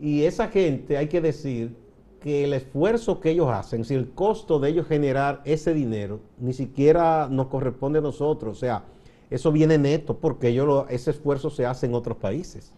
Y 0.00 0.22
esa 0.22 0.48
gente, 0.48 0.96
hay 0.96 1.08
que 1.08 1.20
decir 1.20 1.76
que 2.20 2.44
el 2.44 2.52
esfuerzo 2.52 3.20
que 3.20 3.30
ellos 3.30 3.48
hacen, 3.50 3.84
si 3.84 3.94
el 3.94 4.10
costo 4.10 4.58
de 4.58 4.70
ellos 4.70 4.86
generar 4.86 5.40
ese 5.44 5.72
dinero, 5.72 6.20
ni 6.38 6.52
siquiera 6.52 7.28
nos 7.30 7.46
corresponde 7.46 8.00
a 8.00 8.02
nosotros, 8.02 8.56
o 8.56 8.60
sea, 8.60 8.84
eso 9.30 9.52
viene 9.52 9.78
neto 9.78 10.18
porque 10.18 10.48
ellos 10.48 10.86
ese 10.88 11.10
esfuerzo 11.10 11.50
se 11.50 11.66
hace 11.66 11.86
en 11.86 11.94
otros 11.94 12.16
países. 12.16 12.72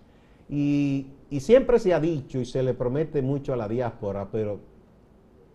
Y, 0.48 1.06
y 1.30 1.40
siempre 1.40 1.78
se 1.78 1.94
ha 1.94 2.00
dicho 2.00 2.38
y 2.40 2.44
se 2.44 2.62
le 2.62 2.74
promete 2.74 3.22
mucho 3.22 3.52
a 3.52 3.56
la 3.56 3.68
diáspora, 3.68 4.28
pero 4.30 4.60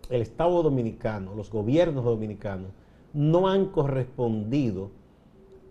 el 0.08 0.22
Estado 0.22 0.62
dominicano, 0.62 1.34
los 1.34 1.50
gobiernos 1.50 2.04
dominicanos, 2.04 2.70
no 3.12 3.48
han 3.48 3.66
correspondido 3.66 4.90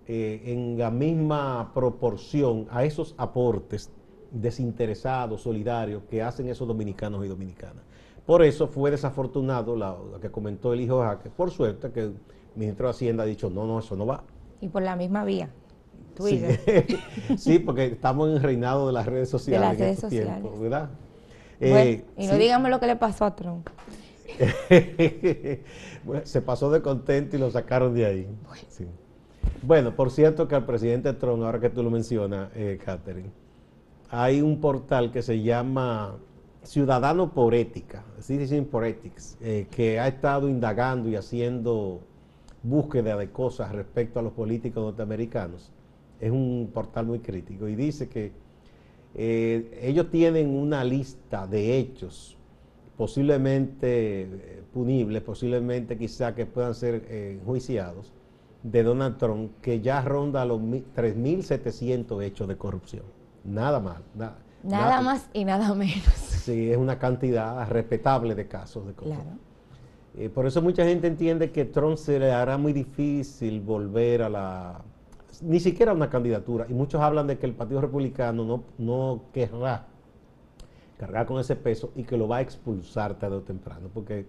eh, 0.08 0.42
en 0.46 0.78
la 0.78 0.92
misma 0.92 1.72
proporción 1.74 2.68
a 2.70 2.84
esos 2.84 3.16
aportes 3.18 3.90
desinteresados, 4.32 5.42
solidarios 5.42 6.04
que 6.10 6.22
hacen 6.22 6.48
esos 6.48 6.68
dominicanos 6.68 7.26
y 7.26 7.28
dominicanas. 7.28 7.84
Por 8.26 8.44
eso 8.44 8.68
fue 8.68 8.92
desafortunado 8.92 9.76
lo 9.76 10.20
que 10.20 10.30
comentó 10.30 10.74
el 10.74 10.82
hijo 10.82 11.02
Jaque. 11.02 11.30
Por 11.30 11.52
suerte 11.52 11.92
que 11.92 12.02
el 12.02 12.16
ministro 12.56 12.88
de 12.88 12.92
Hacienda 12.92 13.24
ha 13.24 13.26
dicho, 13.26 13.50
no, 13.50 13.66
no, 13.66 13.80
eso 13.80 13.96
no 13.96 14.06
va. 14.06 14.24
Y 14.62 14.68
por 14.68 14.82
la 14.82 14.96
misma 14.96 15.24
vía. 15.24 15.50
Sí, 17.38 17.60
porque 17.66 17.86
estamos 17.86 18.30
en 18.30 18.36
el 18.36 18.44
reinado 18.44 18.88
de 18.88 18.94
las 18.94 19.06
redes 19.06 19.30
sociales. 19.30 19.62
De 19.62 19.68
las 19.68 19.78
redes 19.80 20.00
sociales. 20.00 20.60
¿verdad? 20.60 20.90
Eh, 21.60 22.04
y 22.18 22.28
no 22.28 22.38
dígame 22.38 22.70
lo 22.70 22.80
que 22.80 22.88
le 22.88 22.96
pasó 22.96 23.26
a 23.26 23.36
Trump. 23.36 23.70
se 26.24 26.42
pasó 26.42 26.72
de 26.72 26.82
contento 26.82 27.36
y 27.36 27.40
lo 27.40 27.52
sacaron 27.52 27.94
de 27.94 28.06
ahí. 28.06 28.28
Bueno, 28.48 28.92
por 29.96 30.12
cierto 30.12 30.48
que 30.48 30.56
al 30.56 30.66
presidente 30.66 31.14
Trump, 31.14 31.44
ahora 31.44 31.60
que 31.60 31.70
tú 31.70 31.82
lo 31.82 31.90
mencionas, 31.90 32.50
eh, 32.56 32.80
Catherine, 32.84 33.30
hay 34.10 34.42
un 34.42 34.62
portal 34.62 35.12
que 35.12 35.22
se 35.22 35.42
llama 35.42 36.18
Ciudadano 36.64 37.34
por 37.34 37.56
Ética, 37.56 38.04
Citizen 38.20 38.66
por 38.66 38.86
Ethics, 38.86 39.38
eh, 39.42 39.68
que 39.72 40.00
ha 40.00 40.08
estado 40.08 40.48
indagando 40.50 41.10
y 41.10 41.16
haciendo 41.16 42.02
búsqueda 42.62 43.18
de 43.18 43.30
cosas 43.32 43.72
respecto 43.72 44.20
a 44.20 44.22
los 44.22 44.34
políticos 44.34 44.84
norteamericanos. 44.84 45.72
Es 46.20 46.32
un 46.32 46.70
portal 46.74 47.08
muy 47.08 47.20
crítico 47.20 47.68
y 47.68 47.76
dice 47.76 48.08
que 48.08 48.32
eh, 49.16 49.80
ellos 49.82 50.10
tienen 50.12 50.50
una 50.50 50.84
lista 50.84 51.48
de 51.48 51.78
hechos 51.78 52.38
posiblemente 52.98 54.22
eh, 54.24 54.64
punibles, 54.74 55.22
posiblemente 55.24 55.98
quizá 55.98 56.36
que 56.36 56.46
puedan 56.46 56.76
ser 56.76 57.06
enjuiciados 57.10 58.14
de 58.66 58.82
Donald 58.82 59.18
Trump, 59.18 59.52
que 59.62 59.80
ya 59.80 60.02
ronda 60.02 60.44
los 60.44 60.60
3.700 60.60 62.24
hechos 62.24 62.48
de 62.48 62.58
corrupción. 62.58 63.04
Nada 63.44 63.80
mal, 63.80 64.02
nada. 64.16 64.38
Nada, 64.64 65.02
más 65.02 65.30
y 65.34 65.46
nada 65.46 65.76
menos. 65.76 66.04
Sí, 66.16 66.72
es 66.72 66.78
una 66.78 66.98
cantidad 66.98 67.70
respetable 67.70 68.34
de 68.34 68.48
casos 68.48 68.88
de 68.88 68.94
corrupción. 68.94 69.24
Claro. 69.24 69.40
Eh, 70.18 70.30
por 70.30 70.48
eso 70.48 70.64
mucha 70.64 70.84
gente 70.84 71.06
entiende 71.06 71.52
que 71.52 71.66
Trump 71.66 71.98
se 71.98 72.18
le 72.18 72.32
hará 72.32 72.58
muy 72.58 72.74
difícil 72.74 73.62
volver 73.62 74.24
a 74.24 74.30
la... 74.30 74.82
Ni 75.42 75.60
siquiera 75.60 75.92
a 75.92 75.96
una 75.96 76.10
candidatura. 76.10 76.66
Y 76.68 76.74
muchos 76.74 77.00
hablan 77.02 77.28
de 77.28 77.38
que 77.38 77.46
el 77.46 77.54
Partido 77.54 77.82
Republicano 77.82 78.46
no, 78.46 78.64
no 78.80 79.26
querrá 79.32 79.86
cargar 80.98 81.28
con 81.28 81.40
ese 81.40 81.56
peso 81.56 81.92
y 81.96 82.04
que 82.04 82.18
lo 82.18 82.28
va 82.28 82.38
a 82.38 82.42
expulsar 82.42 83.14
tarde 83.20 83.36
o 83.36 83.42
temprano. 83.42 83.90
Porque 83.94 84.26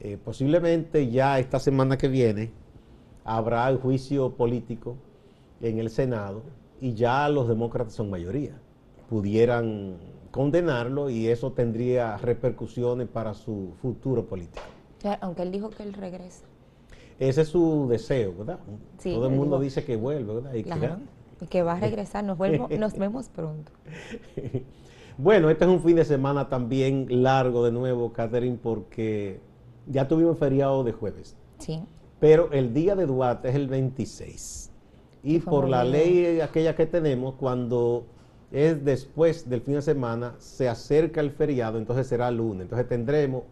eh, 0.00 0.18
posiblemente 0.24 1.08
ya 1.10 1.38
esta 1.38 1.60
semana 1.60 1.96
que 1.96 2.08
viene 2.08 2.50
habrá 3.24 3.68
el 3.68 3.78
juicio 3.78 4.30
político 4.30 4.96
en 5.60 5.78
el 5.78 5.90
Senado 5.90 6.42
y 6.80 6.94
ya 6.94 7.28
los 7.28 7.48
demócratas 7.48 7.94
son 7.94 8.10
mayoría. 8.10 8.58
Pudieran 9.08 9.96
condenarlo 10.30 11.10
y 11.10 11.28
eso 11.28 11.52
tendría 11.52 12.16
repercusiones 12.18 13.08
para 13.08 13.34
su 13.34 13.72
futuro 13.80 14.26
político. 14.26 14.62
aunque 15.20 15.42
él 15.42 15.52
dijo 15.52 15.70
que 15.70 15.82
él 15.82 15.94
regresa. 15.94 16.44
Ese 17.18 17.42
es 17.42 17.48
su 17.48 17.88
deseo, 17.88 18.34
¿verdad? 18.38 18.60
Todo 19.02 19.26
el 19.26 19.34
mundo 19.34 19.58
dice 19.58 19.84
que 19.84 19.96
vuelve, 19.96 20.34
¿verdad? 20.34 20.54
Y 20.54 20.62
que, 21.46 21.62
va 21.62 21.72
a 21.72 21.80
regresar, 21.80 22.24
nos, 22.24 22.38
nos 22.78 22.98
vemos 22.98 23.28
pronto. 23.28 23.72
bueno, 25.18 25.50
este 25.50 25.64
es 25.64 25.70
un 25.70 25.80
fin 25.80 25.96
de 25.96 26.04
semana 26.04 26.48
también 26.48 27.06
largo 27.22 27.64
de 27.64 27.72
nuevo, 27.72 28.12
Catherine, 28.12 28.58
porque 28.62 29.40
ya 29.86 30.06
tuvimos 30.06 30.38
feriado 30.38 30.84
de 30.84 30.92
jueves. 30.92 31.36
Sí. 31.58 31.82
Pero 32.20 32.50
el 32.52 32.74
día 32.74 32.96
de 32.96 33.06
Duarte 33.06 33.48
es 33.48 33.54
el 33.54 33.68
26. 33.68 34.70
Y 35.22 35.38
por 35.40 35.68
la 35.68 35.84
ley 35.84 36.40
aquella 36.40 36.74
que 36.74 36.86
tenemos, 36.86 37.34
cuando 37.34 38.06
es 38.50 38.84
después 38.84 39.48
del 39.48 39.60
fin 39.60 39.74
de 39.74 39.82
semana, 39.82 40.34
se 40.38 40.68
acerca 40.68 41.20
el 41.20 41.30
feriado, 41.30 41.78
entonces 41.78 42.06
será 42.06 42.30
lunes. 42.30 42.62
Entonces 42.62 42.88
tendremos 42.88 43.42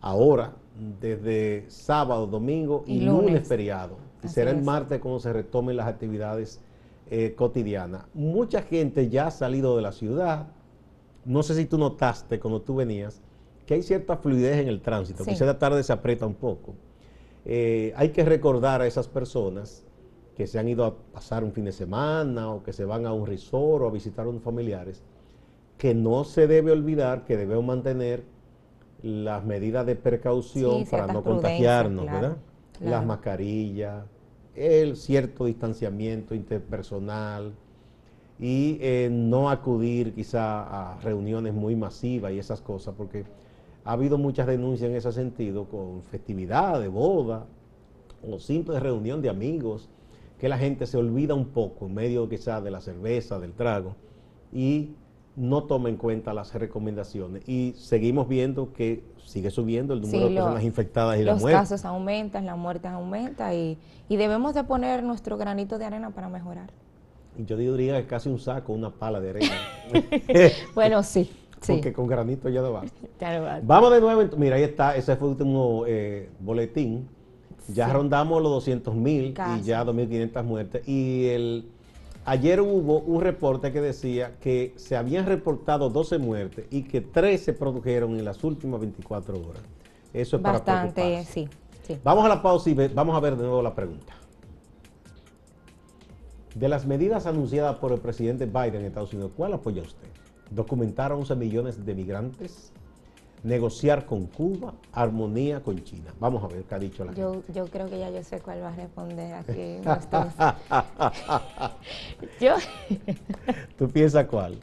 ahora, 0.00 0.54
desde 1.00 1.64
sábado, 1.68 2.26
domingo 2.26 2.84
y, 2.86 3.00
lunes. 3.00 3.46
feriado. 3.46 3.96
Y 4.22 4.28
será 4.28 4.50
el 4.50 4.62
martes 4.62 5.00
cuando 5.00 5.20
se 5.20 5.32
retomen 5.32 5.76
las 5.76 5.86
actividades 5.86 6.60
eh, 7.10 7.34
cotidianas. 7.34 8.04
Mucha 8.14 8.62
gente 8.62 9.08
ya 9.08 9.28
ha 9.28 9.30
salido 9.30 9.76
de 9.76 9.82
la 9.82 9.92
ciudad. 9.92 10.48
No 11.24 11.42
sé 11.42 11.54
si 11.54 11.66
tú 11.66 11.78
notaste 11.78 12.38
cuando 12.40 12.60
tú 12.60 12.76
venías 12.76 13.22
que 13.66 13.74
hay 13.74 13.82
cierta 13.82 14.16
fluidez 14.16 14.58
en 14.58 14.68
el 14.68 14.80
tránsito, 14.80 15.24
que 15.24 15.32
esa 15.32 15.58
tarde 15.58 15.82
se 15.82 15.92
aprieta 15.92 16.26
un 16.26 16.34
poco. 16.34 16.74
Eh, 17.44 17.92
hay 17.96 18.10
que 18.10 18.24
recordar 18.24 18.80
a 18.80 18.86
esas 18.86 19.08
personas 19.08 19.84
que 20.36 20.46
se 20.46 20.58
han 20.58 20.68
ido 20.68 20.84
a 20.84 20.94
pasar 21.12 21.44
un 21.44 21.52
fin 21.52 21.64
de 21.64 21.72
semana 21.72 22.50
o 22.50 22.62
que 22.62 22.72
se 22.72 22.84
van 22.84 23.06
a 23.06 23.12
un 23.12 23.26
resort 23.26 23.84
o 23.84 23.88
a 23.88 23.90
visitar 23.90 24.26
a 24.26 24.28
unos 24.28 24.42
familiares, 24.42 25.02
que 25.78 25.94
no 25.94 26.24
se 26.24 26.46
debe 26.46 26.72
olvidar 26.72 27.24
que 27.24 27.36
debemos 27.36 27.64
mantener 27.64 28.24
las 29.02 29.44
medidas 29.44 29.84
de 29.86 29.96
precaución 29.96 30.86
para 30.86 31.06
no 31.06 31.22
contagiarnos, 31.22 32.06
¿verdad? 32.06 32.36
Las 32.80 33.04
mascarillas, 33.04 34.04
el 34.54 34.96
cierto 34.96 35.44
distanciamiento 35.44 36.34
interpersonal 36.34 37.52
y 38.38 38.78
eh, 38.80 39.08
no 39.12 39.50
acudir 39.50 40.14
quizá 40.14 40.92
a 40.94 41.00
reuniones 41.00 41.54
muy 41.54 41.76
masivas 41.76 42.32
y 42.32 42.38
esas 42.38 42.60
cosas, 42.60 42.94
porque 42.96 43.24
ha 43.84 43.92
habido 43.92 44.18
muchas 44.18 44.46
denuncias 44.46 44.90
en 44.90 44.96
ese 44.96 45.12
sentido 45.12 45.66
con 45.66 46.02
festividades, 46.02 46.90
boda 46.90 47.46
o 48.22 48.38
simple 48.38 48.80
reunión 48.80 49.20
de 49.20 49.28
amigos, 49.28 49.88
que 50.38 50.48
la 50.48 50.56
gente 50.56 50.86
se 50.86 50.96
olvida 50.96 51.34
un 51.34 51.46
poco 51.46 51.86
en 51.86 51.94
medio 51.94 52.28
quizás 52.28 52.64
de 52.64 52.70
la 52.70 52.80
cerveza, 52.80 53.38
del 53.38 53.52
trago, 53.52 53.94
y 54.52 54.94
no 55.36 55.64
toma 55.64 55.88
en 55.88 55.96
cuenta 55.96 56.32
las 56.32 56.54
recomendaciones. 56.54 57.46
Y 57.48 57.74
seguimos 57.76 58.28
viendo 58.28 58.72
que 58.72 59.02
sigue 59.24 59.50
subiendo 59.50 59.94
el 59.94 60.00
número 60.00 60.28
de 60.28 60.34
personas 60.34 60.62
infectadas 60.62 61.18
y 61.18 61.24
la 61.24 61.34
muerte. 61.34 61.58
Los 61.58 61.68
casos 61.68 61.84
aumentan, 61.84 62.46
la 62.46 62.56
muerte 62.56 62.88
aumenta 62.88 63.54
y, 63.54 63.78
y 64.08 64.16
debemos 64.16 64.54
de 64.54 64.64
poner 64.64 65.02
nuestro 65.02 65.36
granito 65.36 65.76
de 65.78 65.84
arena 65.84 66.10
para 66.10 66.28
mejorar. 66.28 66.70
Y 67.36 67.44
yo 67.44 67.56
diría 67.56 67.94
que 67.94 68.00
es 68.00 68.06
casi 68.06 68.28
un 68.28 68.38
saco, 68.38 68.72
una 68.72 68.90
pala 68.90 69.20
de 69.20 69.30
arena. 69.30 69.54
bueno, 70.74 71.02
sí. 71.02 71.30
Porque 71.72 71.92
con 71.92 72.06
granito 72.06 72.48
ya 72.48 72.62
no 72.62 72.72
va. 72.72 72.82
Vamos 73.62 73.92
de 73.92 74.00
nuevo. 74.00 74.36
Mira, 74.36 74.56
ahí 74.56 74.62
está. 74.62 74.96
Ese 74.96 75.16
fue 75.16 75.28
el 75.28 75.32
último 75.32 75.84
eh, 75.86 76.28
boletín. 76.40 77.08
Ya 77.68 77.90
rondamos 77.90 78.42
los 78.42 78.52
200 78.52 78.94
mil 78.94 79.34
y 79.56 79.62
ya 79.62 79.84
2.500 79.84 80.44
muertes. 80.44 80.86
Y 80.86 81.28
el 81.28 81.64
Ayer 82.26 82.60
hubo 82.62 83.00
un 83.00 83.20
reporte 83.20 83.70
que 83.70 83.82
decía 83.82 84.36
que 84.40 84.72
se 84.76 84.96
habían 84.96 85.26
reportado 85.26 85.90
12 85.90 86.16
muertes 86.18 86.66
y 86.70 86.84
que 86.84 87.02
13 87.02 87.44
se 87.44 87.52
produjeron 87.52 88.18
en 88.18 88.24
las 88.24 88.42
últimas 88.42 88.80
24 88.80 89.36
horas. 89.38 89.62
Eso 90.14 90.36
es 90.36 90.42
Bastante, 90.42 91.02
para 91.02 91.24
sí, 91.24 91.48
sí. 91.86 91.98
Vamos 92.02 92.24
a 92.24 92.28
la 92.28 92.40
pausa 92.40 92.70
y 92.70 92.74
vamos 92.74 93.14
a 93.14 93.20
ver 93.20 93.36
de 93.36 93.42
nuevo 93.42 93.60
la 93.60 93.74
pregunta. 93.74 94.14
De 96.54 96.68
las 96.68 96.86
medidas 96.86 97.26
anunciadas 97.26 97.76
por 97.76 97.92
el 97.92 98.00
presidente 98.00 98.46
Biden 98.46 98.76
en 98.76 98.84
Estados 98.86 99.12
Unidos, 99.12 99.32
¿cuál 99.36 99.52
apoya 99.52 99.82
usted? 99.82 100.08
¿Documentar 100.50 101.12
a 101.12 101.16
11 101.16 101.34
millones 101.36 101.84
de 101.84 101.94
migrantes? 101.94 102.72
negociar 103.44 104.04
con 104.06 104.26
Cuba, 104.26 104.74
armonía 104.92 105.62
con 105.62 105.84
China. 105.84 106.12
Vamos 106.18 106.42
a 106.42 106.48
ver 106.48 106.64
qué 106.64 106.74
ha 106.74 106.78
dicho 106.78 107.04
la 107.04 107.12
yo, 107.12 107.42
Yo 107.52 107.66
creo 107.66 107.86
que 107.88 107.98
ya 107.98 108.10
yo 108.10 108.24
sé 108.24 108.40
cuál 108.40 108.62
va 108.62 108.70
a 108.70 108.76
responder 108.76 109.34
aquí. 109.34 109.76
yo. 112.40 112.56
¿Tú 113.78 113.90
piensas 113.90 114.26
cuál? 114.26 114.58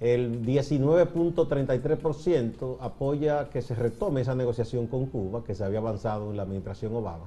El 0.00 0.44
19.33% 0.46 2.78
apoya 2.80 3.50
que 3.50 3.60
se 3.60 3.74
retome 3.74 4.22
esa 4.22 4.34
negociación 4.34 4.86
con 4.86 5.04
Cuba, 5.06 5.44
que 5.44 5.54
se 5.54 5.62
había 5.62 5.80
avanzado 5.80 6.30
en 6.30 6.38
la 6.38 6.44
administración 6.44 6.96
Obama. 6.96 7.26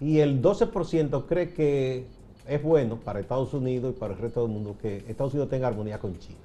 Y 0.00 0.20
el 0.20 0.40
12% 0.40 1.26
cree 1.26 1.52
que 1.52 2.06
es 2.46 2.62
bueno 2.62 2.94
para 2.96 3.18
Estados 3.18 3.52
Unidos 3.54 3.96
y 3.96 3.98
para 3.98 4.14
el 4.14 4.20
resto 4.20 4.42
del 4.42 4.52
mundo 4.52 4.76
que 4.80 4.98
Estados 5.08 5.34
Unidos 5.34 5.50
tenga 5.50 5.66
armonía 5.66 5.98
con 5.98 6.16
China. 6.18 6.38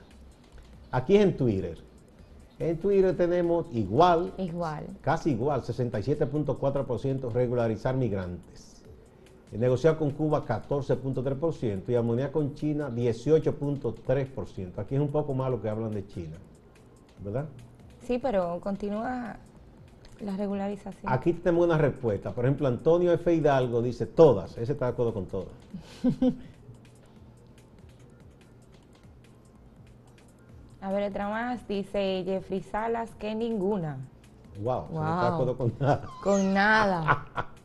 Aquí 0.91 1.15
es 1.15 1.21
en 1.24 1.38
Twitter. 1.38 1.77
En 2.57 2.77
Twitter 2.77 3.15
tenemos 3.15 3.67
igual, 3.71 4.33
igual. 4.38 4.88
casi 5.01 5.29
igual, 5.31 5.62
67.4% 5.62 7.31
regularizar 7.31 7.95
migrantes 7.95 8.68
negociar 9.57 9.97
con 9.97 10.11
Cuba 10.11 10.45
14.3% 10.45 11.89
y 11.89 11.95
armonía 11.95 12.31
con 12.31 12.53
China 12.53 12.89
18.3%. 12.89 14.77
Aquí 14.77 14.95
es 14.95 15.01
un 15.01 15.09
poco 15.09 15.33
más 15.33 15.49
lo 15.49 15.61
que 15.61 15.69
hablan 15.69 15.91
de 15.91 16.05
China, 16.05 16.37
¿verdad? 17.23 17.45
Sí, 18.03 18.19
pero 18.19 18.59
continúa 18.61 19.37
la 20.21 20.37
regularización. 20.37 21.11
Aquí 21.11 21.33
tenemos 21.33 21.65
una 21.65 21.77
respuesta. 21.77 22.31
Por 22.31 22.45
ejemplo, 22.45 22.67
Antonio 22.67 23.11
F. 23.13 23.33
Hidalgo 23.33 23.81
dice 23.81 24.05
todas. 24.05 24.57
Ese 24.57 24.73
está 24.73 24.85
de 24.85 24.91
acuerdo 24.91 25.13
con 25.13 25.25
todas. 25.25 25.49
A 30.81 30.91
ver, 30.91 31.09
otra 31.09 31.27
más. 31.29 31.67
Dice 31.67 32.23
Jeffrey 32.25 32.61
Salas 32.61 33.09
que 33.15 33.35
ninguna. 33.35 33.97
Wow, 34.61 34.88
wow. 34.89 35.03
no 35.03 35.09
está 35.09 35.21
de 35.21 35.27
acuerdo 35.33 35.57
con 35.57 35.73
nada. 35.79 36.01
Con 36.23 36.53
nada. 36.53 37.25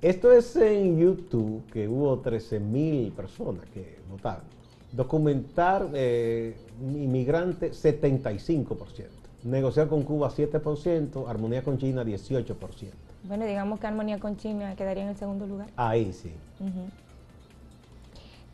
Esto 0.00 0.30
es 0.30 0.54
en 0.54 0.96
YouTube, 0.96 1.64
que 1.72 1.88
hubo 1.88 2.20
13 2.20 2.60
mil 2.60 3.10
personas 3.10 3.64
que 3.74 3.98
votaron. 4.08 4.44
Documentar 4.92 5.88
eh, 5.92 6.56
inmigrante 6.80 7.72
75%. 7.72 9.06
Negociar 9.42 9.88
con 9.88 10.04
Cuba 10.04 10.30
7%, 10.30 11.28
armonía 11.28 11.64
con 11.64 11.78
China 11.78 12.04
18%. 12.04 12.54
Bueno, 13.24 13.44
digamos 13.44 13.80
que 13.80 13.88
armonía 13.88 14.20
con 14.20 14.36
China 14.36 14.76
quedaría 14.76 15.02
en 15.02 15.08
el 15.10 15.16
segundo 15.16 15.48
lugar. 15.48 15.68
Ahí 15.76 16.12
sí. 16.12 16.30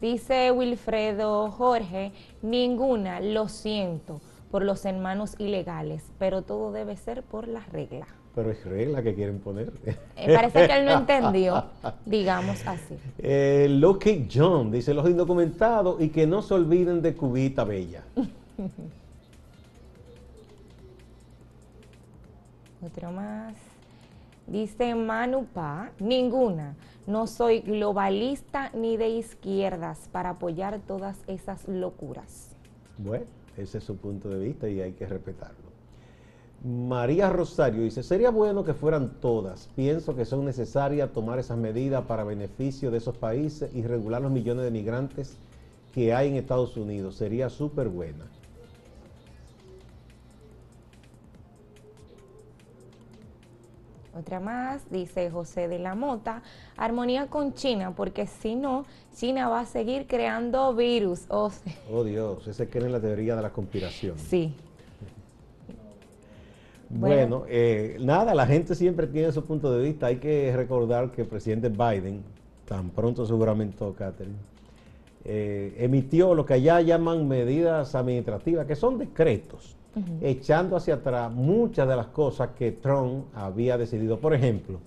Dice 0.00 0.50
Wilfredo 0.50 1.50
Jorge, 1.50 2.12
ninguna, 2.40 3.20
lo 3.20 3.48
siento, 3.48 4.22
por 4.50 4.64
los 4.64 4.86
hermanos 4.86 5.34
ilegales, 5.38 6.04
pero 6.18 6.40
todo 6.40 6.72
debe 6.72 6.96
ser 6.96 7.22
por 7.22 7.48
la 7.48 7.60
regla. 7.60 8.06
Pero 8.34 8.50
es 8.50 8.64
regla 8.64 9.02
que 9.02 9.14
quieren 9.14 9.38
poner. 9.38 9.72
Eh, 10.16 10.34
parece 10.34 10.66
que 10.66 10.76
él 10.78 10.84
no 10.86 10.92
entendió, 10.98 11.66
digamos 12.04 12.66
así. 12.66 12.96
Eh, 13.18 13.68
Lucky 13.70 14.28
John 14.32 14.72
dice 14.72 14.92
los 14.92 15.08
indocumentados 15.08 16.00
y 16.00 16.08
que 16.08 16.26
no 16.26 16.42
se 16.42 16.54
olviden 16.54 17.00
de 17.00 17.14
Cubita 17.14 17.62
Bella. 17.64 18.02
Otro 22.84 23.12
más. 23.12 23.54
Dice 24.46 24.94
Manu 24.94 25.46
Pa, 25.46 25.90
ninguna. 25.98 26.74
No 27.06 27.26
soy 27.26 27.60
globalista 27.60 28.70
ni 28.74 28.96
de 28.96 29.10
izquierdas 29.10 30.08
para 30.10 30.30
apoyar 30.30 30.80
todas 30.80 31.18
esas 31.26 31.68
locuras. 31.68 32.50
Bueno, 32.98 33.26
ese 33.56 33.78
es 33.78 33.84
su 33.84 33.96
punto 33.96 34.28
de 34.28 34.38
vista 34.38 34.68
y 34.68 34.80
hay 34.80 34.92
que 34.92 35.06
respetarlo. 35.06 35.63
María 36.64 37.28
Rosario 37.28 37.82
dice, 37.82 38.02
sería 38.02 38.30
bueno 38.30 38.64
que 38.64 38.72
fueran 38.72 39.20
todas. 39.20 39.68
Pienso 39.76 40.16
que 40.16 40.24
son 40.24 40.46
necesarias 40.46 41.12
tomar 41.12 41.38
esas 41.38 41.58
medidas 41.58 42.04
para 42.06 42.24
beneficio 42.24 42.90
de 42.90 42.96
esos 42.96 43.18
países 43.18 43.70
y 43.74 43.82
regular 43.82 44.22
los 44.22 44.32
millones 44.32 44.64
de 44.64 44.70
migrantes 44.70 45.36
que 45.92 46.14
hay 46.14 46.30
en 46.30 46.36
Estados 46.36 46.78
Unidos. 46.78 47.16
Sería 47.16 47.50
súper 47.50 47.88
buena. 47.88 48.24
Otra 54.18 54.40
más, 54.40 54.90
dice 54.90 55.30
José 55.30 55.68
de 55.68 55.78
la 55.78 55.94
Mota, 55.94 56.42
armonía 56.78 57.26
con 57.26 57.52
China, 57.52 57.94
porque 57.94 58.26
si 58.26 58.54
no, 58.54 58.86
China 59.14 59.50
va 59.50 59.60
a 59.60 59.66
seguir 59.66 60.06
creando 60.06 60.74
virus. 60.74 61.24
Oh, 61.28 61.50
oh 61.92 62.04
Dios, 62.04 62.46
ese 62.46 62.68
que 62.68 62.78
es 62.78 62.84
la 62.84 63.00
teoría 63.00 63.36
de 63.36 63.42
la 63.42 63.50
conspiración. 63.50 64.16
Sí. 64.18 64.54
Bueno, 66.96 67.44
eh, 67.48 67.96
nada, 68.00 68.34
la 68.34 68.46
gente 68.46 68.74
siempre 68.74 69.06
tiene 69.08 69.32
su 69.32 69.44
punto 69.44 69.72
de 69.72 69.82
vista. 69.82 70.06
Hay 70.06 70.16
que 70.16 70.52
recordar 70.56 71.10
que 71.10 71.22
el 71.22 71.28
presidente 71.28 71.68
Biden, 71.68 72.22
tan 72.66 72.90
pronto 72.90 73.26
seguramente, 73.26 73.84
Catherine, 73.98 74.36
eh, 75.24 75.74
emitió 75.78 76.34
lo 76.34 76.46
que 76.46 76.54
allá 76.54 76.80
llaman 76.80 77.26
medidas 77.26 77.94
administrativas, 77.94 78.66
que 78.66 78.76
son 78.76 78.98
decretos, 78.98 79.76
echando 80.20 80.76
hacia 80.76 80.94
atrás 80.94 81.32
muchas 81.32 81.88
de 81.88 81.96
las 81.96 82.06
cosas 82.06 82.50
que 82.56 82.72
Trump 82.72 83.24
había 83.34 83.76
decidido. 83.76 84.18
Por 84.18 84.34
ejemplo, 84.34 84.78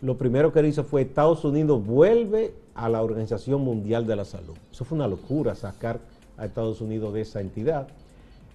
lo 0.00 0.16
primero 0.16 0.52
que 0.52 0.66
hizo 0.66 0.84
fue 0.84 1.02
Estados 1.02 1.44
Unidos 1.44 1.84
vuelve 1.84 2.54
a 2.74 2.88
la 2.88 3.02
Organización 3.02 3.62
Mundial 3.62 4.06
de 4.06 4.16
la 4.16 4.24
Salud. 4.24 4.54
Eso 4.70 4.84
fue 4.84 4.96
una 4.96 5.08
locura 5.08 5.54
sacar 5.54 6.00
a 6.36 6.46
Estados 6.46 6.80
Unidos 6.80 7.14
de 7.14 7.22
esa 7.22 7.40
entidad. 7.40 7.88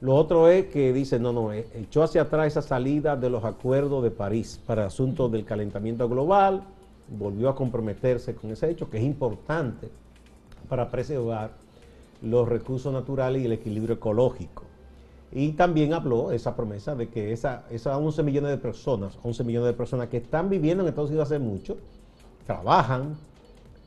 Lo 0.02 0.16
otro 0.16 0.48
es 0.48 0.68
que 0.68 0.94
dice, 0.94 1.20
no, 1.20 1.34
no, 1.34 1.52
eh, 1.52 1.68
echó 1.74 2.04
hacia 2.04 2.22
atrás 2.22 2.48
esa 2.48 2.62
salida 2.62 3.18
de 3.18 3.30
los 3.30 3.44
acuerdos 3.44 4.02
de 4.02 4.12
París 4.12 4.60
para 4.66 4.86
asuntos 4.86 5.30
del 5.30 5.44
calentamiento 5.44 6.08
global, 6.08 6.64
volvió 7.10 7.50
a 7.50 7.56
comprometerse 7.56 8.34
con 8.34 8.52
ese 8.52 8.70
hecho, 8.70 8.90
que 8.90 8.98
es 8.98 9.04
importante 9.04 9.90
para 10.70 10.90
preservar 10.90 11.52
los 12.22 12.48
recursos 12.48 12.94
naturales 12.94 13.42
y 13.42 13.46
el 13.46 13.52
equilibrio 13.52 13.96
ecológico. 13.96 14.64
Y 15.32 15.52
también 15.52 15.94
habló 15.94 16.32
esa 16.32 16.56
promesa 16.56 16.96
de 16.96 17.10
que 17.10 17.32
esas 17.34 17.62
11 17.70 18.24
millones 18.24 18.52
de 18.52 18.58
personas, 18.58 19.18
11 19.22 19.44
millones 19.44 19.68
de 19.68 19.74
personas 19.74 20.08
que 20.08 20.18
están 20.18 20.50
viviendo 20.50 20.84
en 20.84 20.90
Estados 20.90 21.10
Unidos 21.10 21.28
hace 21.28 21.40
mucho, 21.40 21.78
trabajan, 22.48 23.16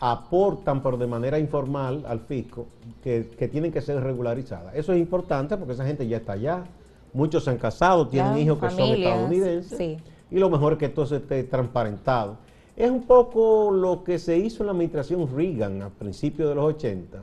aportan 0.04 0.82
por 0.82 0.98
de 0.98 1.06
manera 1.06 1.38
informal 1.38 2.04
al 2.08 2.18
fisco 2.18 2.66
que, 3.04 3.22
tienen 3.52 3.70
que 3.70 3.80
ser 3.80 4.02
regularizadas. 4.02 4.74
Eso 4.74 4.92
es 4.92 4.98
importante 4.98 5.56
porque 5.56 5.74
esa 5.74 5.86
gente 5.86 6.08
ya 6.08 6.16
está 6.16 6.32
allá, 6.32 6.64
muchos 7.12 7.44
se 7.44 7.50
han 7.50 7.56
casado, 7.56 8.08
tienen 8.08 8.36
hijos 8.36 8.58
que 8.58 8.70
son 8.70 8.88
estadounidenses 8.88 10.00
y 10.28 10.38
lo 10.40 10.50
mejor 10.50 10.72
es 10.72 10.80
que 10.80 10.88
todo 10.88 11.04
esté 11.16 11.44
transparentado. 11.44 12.36
Es 12.76 12.90
un 12.90 13.04
poco 13.04 13.70
lo 13.70 14.02
que 14.02 14.18
se 14.18 14.36
hizo 14.36 14.64
en 14.64 14.66
la 14.66 14.72
administración 14.72 15.28
Reagan 15.36 15.82
a 15.82 15.88
principios 15.90 16.48
de 16.48 16.56
los 16.56 16.64
80 16.64 17.18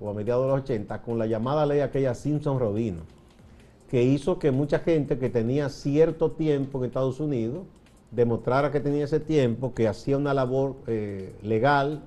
o 0.00 0.08
a 0.08 0.14
mediados 0.14 0.44
de 0.44 0.52
los 0.52 0.60
80 0.62 1.02
con 1.02 1.18
la 1.18 1.26
llamada 1.26 1.66
ley 1.66 1.80
aquella 1.80 2.14
Simpson-Rodino, 2.14 3.00
que 3.90 4.04
hizo 4.04 4.38
que 4.38 4.52
mucha 4.52 4.78
gente 4.78 5.18
que 5.18 5.30
tenía 5.30 5.68
cierto 5.68 6.30
tiempo 6.30 6.78
en 6.78 6.84
Estados 6.84 7.18
Unidos 7.18 7.62
demostrara 8.10 8.70
que 8.70 8.80
tenía 8.80 9.04
ese 9.04 9.20
tiempo, 9.20 9.74
que 9.74 9.88
hacía 9.88 10.16
una 10.16 10.34
labor 10.34 10.76
eh, 10.86 11.34
legal, 11.42 12.02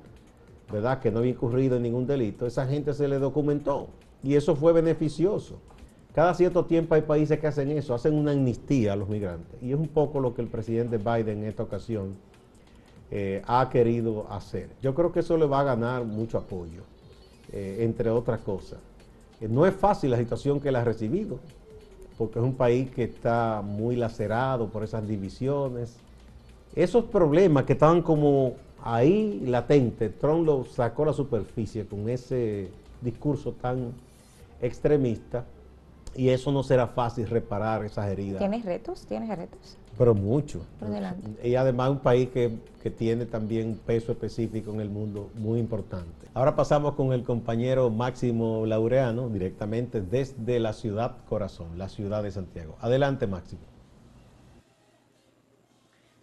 ¿verdad? 0.72 1.00
Que 1.00 1.12
no 1.12 1.20
había 1.20 1.32
incurrido 1.32 1.78
en 1.78 1.84
ningún 1.84 2.08
delito, 2.08 2.46
esa 2.46 2.66
gente 2.66 2.94
se 2.94 3.08
le 3.08 3.20
documentó 3.20 3.88
y 4.24 4.36
eso 4.36 4.56
fue 4.56 4.74
beneficioso. 4.74 5.60
Cada 6.14 6.34
cierto 6.34 6.66
tiempo 6.66 6.96
hay 6.96 7.04
países 7.04 7.40
que 7.40 7.48
hacen 7.48 7.72
eso, 7.72 7.94
hacen 7.94 8.14
una 8.14 8.32
amnistía 8.32 8.94
a 8.94 8.96
los 8.98 9.08
migrantes. 9.08 9.62
Y 9.62 9.72
es 9.72 9.78
un 9.78 9.88
poco 9.88 10.20
lo 10.20 10.34
que 10.34 10.42
el 10.42 10.50
presidente 10.50 10.98
Biden 10.98 11.40
en 11.40 11.46
esta 11.46 11.64
ocasión 11.64 12.16
eh, 13.12 13.42
ha 13.48 13.70
querido 13.70 14.28
hacer. 14.30 14.70
Yo 14.82 14.94
creo 14.94 15.14
que 15.14 15.22
eso 15.22 15.38
le 15.38 15.46
va 15.46 15.62
a 15.62 15.64
ganar 15.64 16.04
mucho 16.04 16.38
apoyo, 16.38 16.84
eh, 17.54 17.78
entre 17.80 18.10
otras 18.10 18.42
cosas. 18.42 18.80
No 19.40 19.66
es 19.66 19.74
fácil 19.74 20.12
la 20.12 20.18
situación 20.18 20.60
que 20.60 20.70
él 20.70 20.76
ha 20.76 20.84
recibido, 20.84 21.40
porque 22.18 22.40
es 22.40 22.46
un 22.46 22.56
país 22.56 22.90
que 22.92 23.04
está 23.04 23.62
muy 23.64 23.96
lacerado 23.96 24.68
por 24.68 24.84
esas 24.84 25.08
divisiones. 25.08 25.96
Esos 26.76 27.06
problemas 27.06 27.66
que 27.66 27.74
estaban 27.74 28.02
como 28.02 28.54
ahí 28.84 29.42
latentes, 29.46 30.18
Trump 30.20 30.46
lo 30.46 30.66
sacó 30.66 31.04
a 31.04 31.08
la 31.08 31.14
superficie 31.14 31.86
con 31.86 32.10
ese 32.10 32.70
discurso 33.02 33.54
tan 33.54 33.92
extremista 34.62 35.44
y 36.16 36.30
eso 36.30 36.52
no 36.52 36.64
será 36.64 36.88
fácil 36.88 37.28
reparar 37.28 37.86
esas 37.86 38.08
heridas. 38.10 38.40
¿Tienes 38.40 38.66
retos? 38.66 39.06
¿Tienes 39.08 39.30
retos? 39.36 39.78
Pero 39.98 40.14
mucho. 40.14 40.62
Y 41.44 41.56
además 41.56 41.92
un 41.92 42.00
país 42.00 42.30
que, 42.30 42.58
que, 42.82 42.90
tiene 42.90 43.26
también 43.26 43.68
un 43.70 43.78
peso 43.78 44.12
específico 44.12 44.72
en 44.72 44.82
el 44.82 44.90
mundo 44.90 45.30
muy 45.36 45.60
importante. 45.60 46.28
Ahora 46.34 46.56
pasamos 46.56 46.96
con 46.96 47.14
el 47.14 47.24
compañero 47.24 47.90
Máximo 47.90 48.66
Laureano, 48.66 49.30
directamente 49.30 50.02
desde 50.02 50.60
la 50.60 50.74
ciudad 50.74 51.18
corazón, 51.28 51.78
la 51.78 51.90
ciudad 51.90 52.24
de 52.24 52.32
Santiago. 52.32 52.78
Adelante, 52.82 53.28
Máximo. 53.28 53.62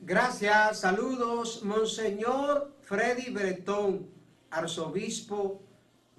Gracias, 0.01 0.81
saludos, 0.81 1.63
Monseñor 1.65 2.73
Freddy 2.81 3.31
Bretón, 3.31 4.07
arzobispo 4.51 5.61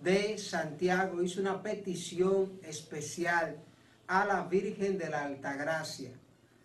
de 0.02 0.38
Santiago 0.38 1.22
hizo 1.22 1.42
una 1.42 1.62
petición 1.62 2.60
especial 2.64 3.58
a 4.08 4.26
la 4.26 4.44
Virgen 4.48 4.98
de 4.98 5.10
la 5.10 5.26
Altagracia. 5.26 6.12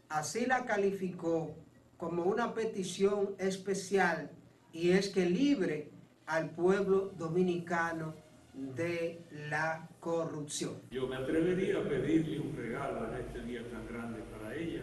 Así 0.08 0.46
la 0.46 0.64
calificó 0.64 1.54
como 1.96 2.24
una 2.24 2.54
petición 2.54 3.34
especial 3.38 4.30
y 4.72 4.90
es 4.90 5.08
que 5.08 5.26
libre 5.26 5.90
al 6.26 6.50
pueblo 6.50 7.12
dominicano 7.16 8.14
de 8.54 9.20
la 9.48 9.88
corrupción. 10.00 10.74
Yo 10.90 11.06
me 11.06 11.16
atrevería 11.16 11.78
a 11.78 11.88
pedirle 11.88 12.40
un 12.40 12.56
regalo 12.56 13.08
en 13.08 13.20
este 13.20 13.42
día 13.42 13.62
tan 13.70 13.86
grande 13.86 14.20
para 14.32 14.54
ella, 14.54 14.82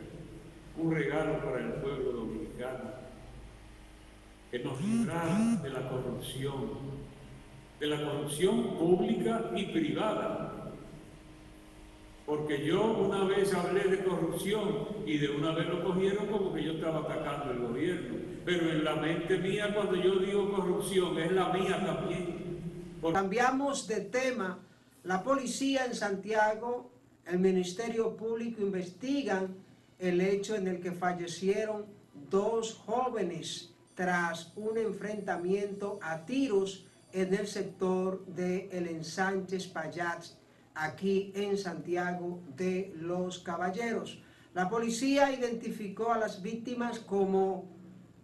un 0.78 0.92
regalo 0.92 1.44
para 1.44 1.60
el 1.60 1.74
pueblo 1.74 2.12
dominicano, 2.12 2.92
que 4.52 4.60
nos 4.60 4.82
librara 4.82 5.56
de 5.64 5.70
la 5.70 5.90
corrupción, 5.90 6.70
de 7.82 7.88
la 7.88 7.98
corrupción 7.98 8.78
pública 8.78 9.50
y 9.56 9.66
privada. 9.66 10.72
Porque 12.28 12.64
yo 12.64 12.84
una 12.84 13.24
vez 13.24 13.52
hablé 13.56 13.86
de 13.86 14.04
corrupción 14.04 14.88
y 15.08 15.18
de 15.18 15.30
una 15.30 15.52
vez 15.52 15.68
lo 15.68 15.84
cogieron 15.84 16.28
como 16.28 16.54
que 16.54 16.64
yo 16.64 16.74
estaba 16.74 17.00
atacando 17.00 17.52
el 17.52 17.60
gobierno. 17.60 18.20
Pero 18.46 18.70
en 18.70 18.84
la 18.84 18.96
mente 18.98 19.40
mía 19.40 19.74
cuando 19.74 19.96
yo 19.96 20.20
digo 20.20 20.52
corrupción 20.52 21.18
es 21.18 21.32
la 21.32 21.50
mía 21.50 21.84
también. 21.84 22.62
Cambiamos 23.12 23.88
de 23.88 24.02
tema. 24.02 24.60
La 25.04 25.24
policía 25.24 25.88
en 25.88 25.96
Santiago, 25.96 26.92
el 27.26 27.40
Ministerio 27.40 28.16
Público 28.16 28.62
investigan 28.62 29.56
el 29.98 30.22
hecho 30.22 30.56
en 30.56 30.68
el 30.68 30.80
que 30.82 30.92
fallecieron 30.92 31.88
dos 32.30 32.76
jóvenes 32.76 33.74
tras 33.96 34.54
un 34.56 34.78
enfrentamiento 34.78 35.98
a 36.04 36.28
tiros 36.28 36.86
en 37.14 37.34
el 37.34 37.48
sector 37.48 38.26
de 38.26 38.70
El 38.72 38.88
Ensánchez 38.88 39.68
Payats, 39.68 40.38
aquí 40.74 41.32
en 41.36 41.58
Santiago 41.58 42.42
de 42.56 42.94
los 42.98 43.40
Caballeros. 43.40 44.22
La 44.54 44.70
policía 44.70 45.32
identificó 45.32 46.12
a 46.12 46.18
las 46.18 46.42
víctimas 46.42 47.00
como 47.00 47.66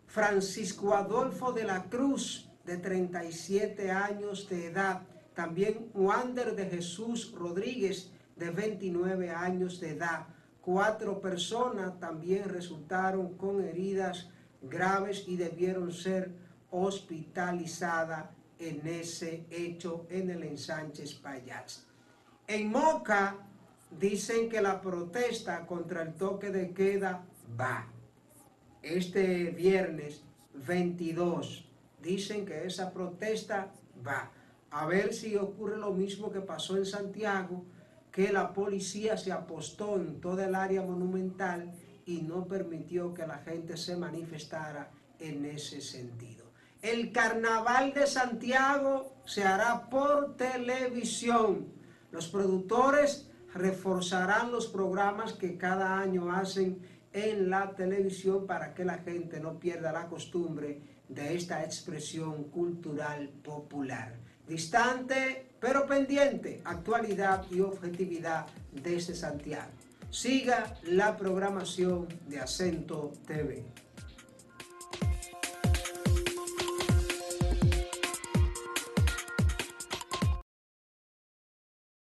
Francisco 0.07 0.93
Adolfo 0.93 1.51
de 1.51 1.63
la 1.63 1.83
Cruz, 1.83 2.49
de 2.65 2.77
37 2.77 3.91
años 3.91 4.49
de 4.49 4.67
edad, 4.67 5.03
también 5.33 5.89
Wander 5.93 6.55
de 6.55 6.65
Jesús 6.65 7.31
Rodríguez, 7.31 8.11
de 8.35 8.49
29 8.51 9.31
años 9.31 9.79
de 9.79 9.91
edad. 9.91 10.27
Cuatro 10.61 11.21
personas 11.21 11.97
también 11.99 12.49
resultaron 12.49 13.37
con 13.37 13.63
heridas 13.63 14.29
graves 14.61 15.23
y 15.27 15.37
debieron 15.37 15.93
ser 15.93 16.31
hospitalizadas 16.71 18.36
en 18.59 18.85
ese 18.87 19.45
hecho 19.49 20.05
en 20.09 20.29
el 20.29 20.43
ensanche 20.43 21.03
Payas. 21.21 21.85
En 22.47 22.69
Moca 22.69 23.35
dicen 23.99 24.49
que 24.49 24.61
la 24.61 24.81
protesta 24.81 25.65
contra 25.65 26.01
el 26.01 26.13
toque 26.13 26.49
de 26.51 26.71
queda 26.71 27.25
va. 27.59 27.87
Este 28.81 29.51
viernes 29.51 30.23
22 30.53 31.65
dicen 32.01 32.45
que 32.45 32.65
esa 32.65 32.91
protesta 32.91 33.71
va. 34.05 34.31
A 34.69 34.85
ver 34.85 35.13
si 35.13 35.35
ocurre 35.35 35.77
lo 35.77 35.93
mismo 35.93 36.31
que 36.31 36.41
pasó 36.41 36.77
en 36.77 36.85
Santiago, 36.85 37.63
que 38.11 38.31
la 38.31 38.53
policía 38.53 39.17
se 39.17 39.31
apostó 39.31 39.95
en 39.95 40.19
toda 40.19 40.45
el 40.45 40.55
área 40.55 40.81
monumental 40.81 41.71
y 42.05 42.21
no 42.21 42.45
permitió 42.47 43.13
que 43.13 43.27
la 43.27 43.37
gente 43.39 43.77
se 43.77 43.95
manifestara 43.95 44.89
en 45.19 45.45
ese 45.45 45.81
sentido. 45.81 46.46
El 46.81 47.11
carnaval 47.11 47.93
de 47.93 48.05
Santiago 48.05 49.15
se 49.25 49.43
hará 49.43 49.89
por 49.89 50.35
televisión. 50.37 51.67
Los 52.11 52.27
productores 52.27 53.29
reforzarán 53.53 54.51
los 54.51 54.67
programas 54.67 55.33
que 55.33 55.57
cada 55.57 55.99
año 55.99 56.31
hacen 56.31 56.79
en 57.13 57.49
la 57.49 57.75
televisión 57.75 58.45
para 58.45 58.73
que 58.73 58.85
la 58.85 58.99
gente 58.99 59.39
no 59.39 59.59
pierda 59.59 59.91
la 59.91 60.07
costumbre 60.07 60.81
de 61.09 61.35
esta 61.35 61.63
expresión 61.63 62.45
cultural 62.45 63.29
popular. 63.43 64.15
Distante 64.47 65.47
pero 65.59 65.87
pendiente, 65.87 66.61
actualidad 66.63 67.43
y 67.49 67.61
objetividad 67.61 68.45
desde 68.71 69.15
Santiago. 69.15 69.71
Siga 70.11 70.77
la 70.83 71.17
programación 71.17 72.07
de 72.27 72.39
Acento 72.39 73.11
TV. 73.25 73.65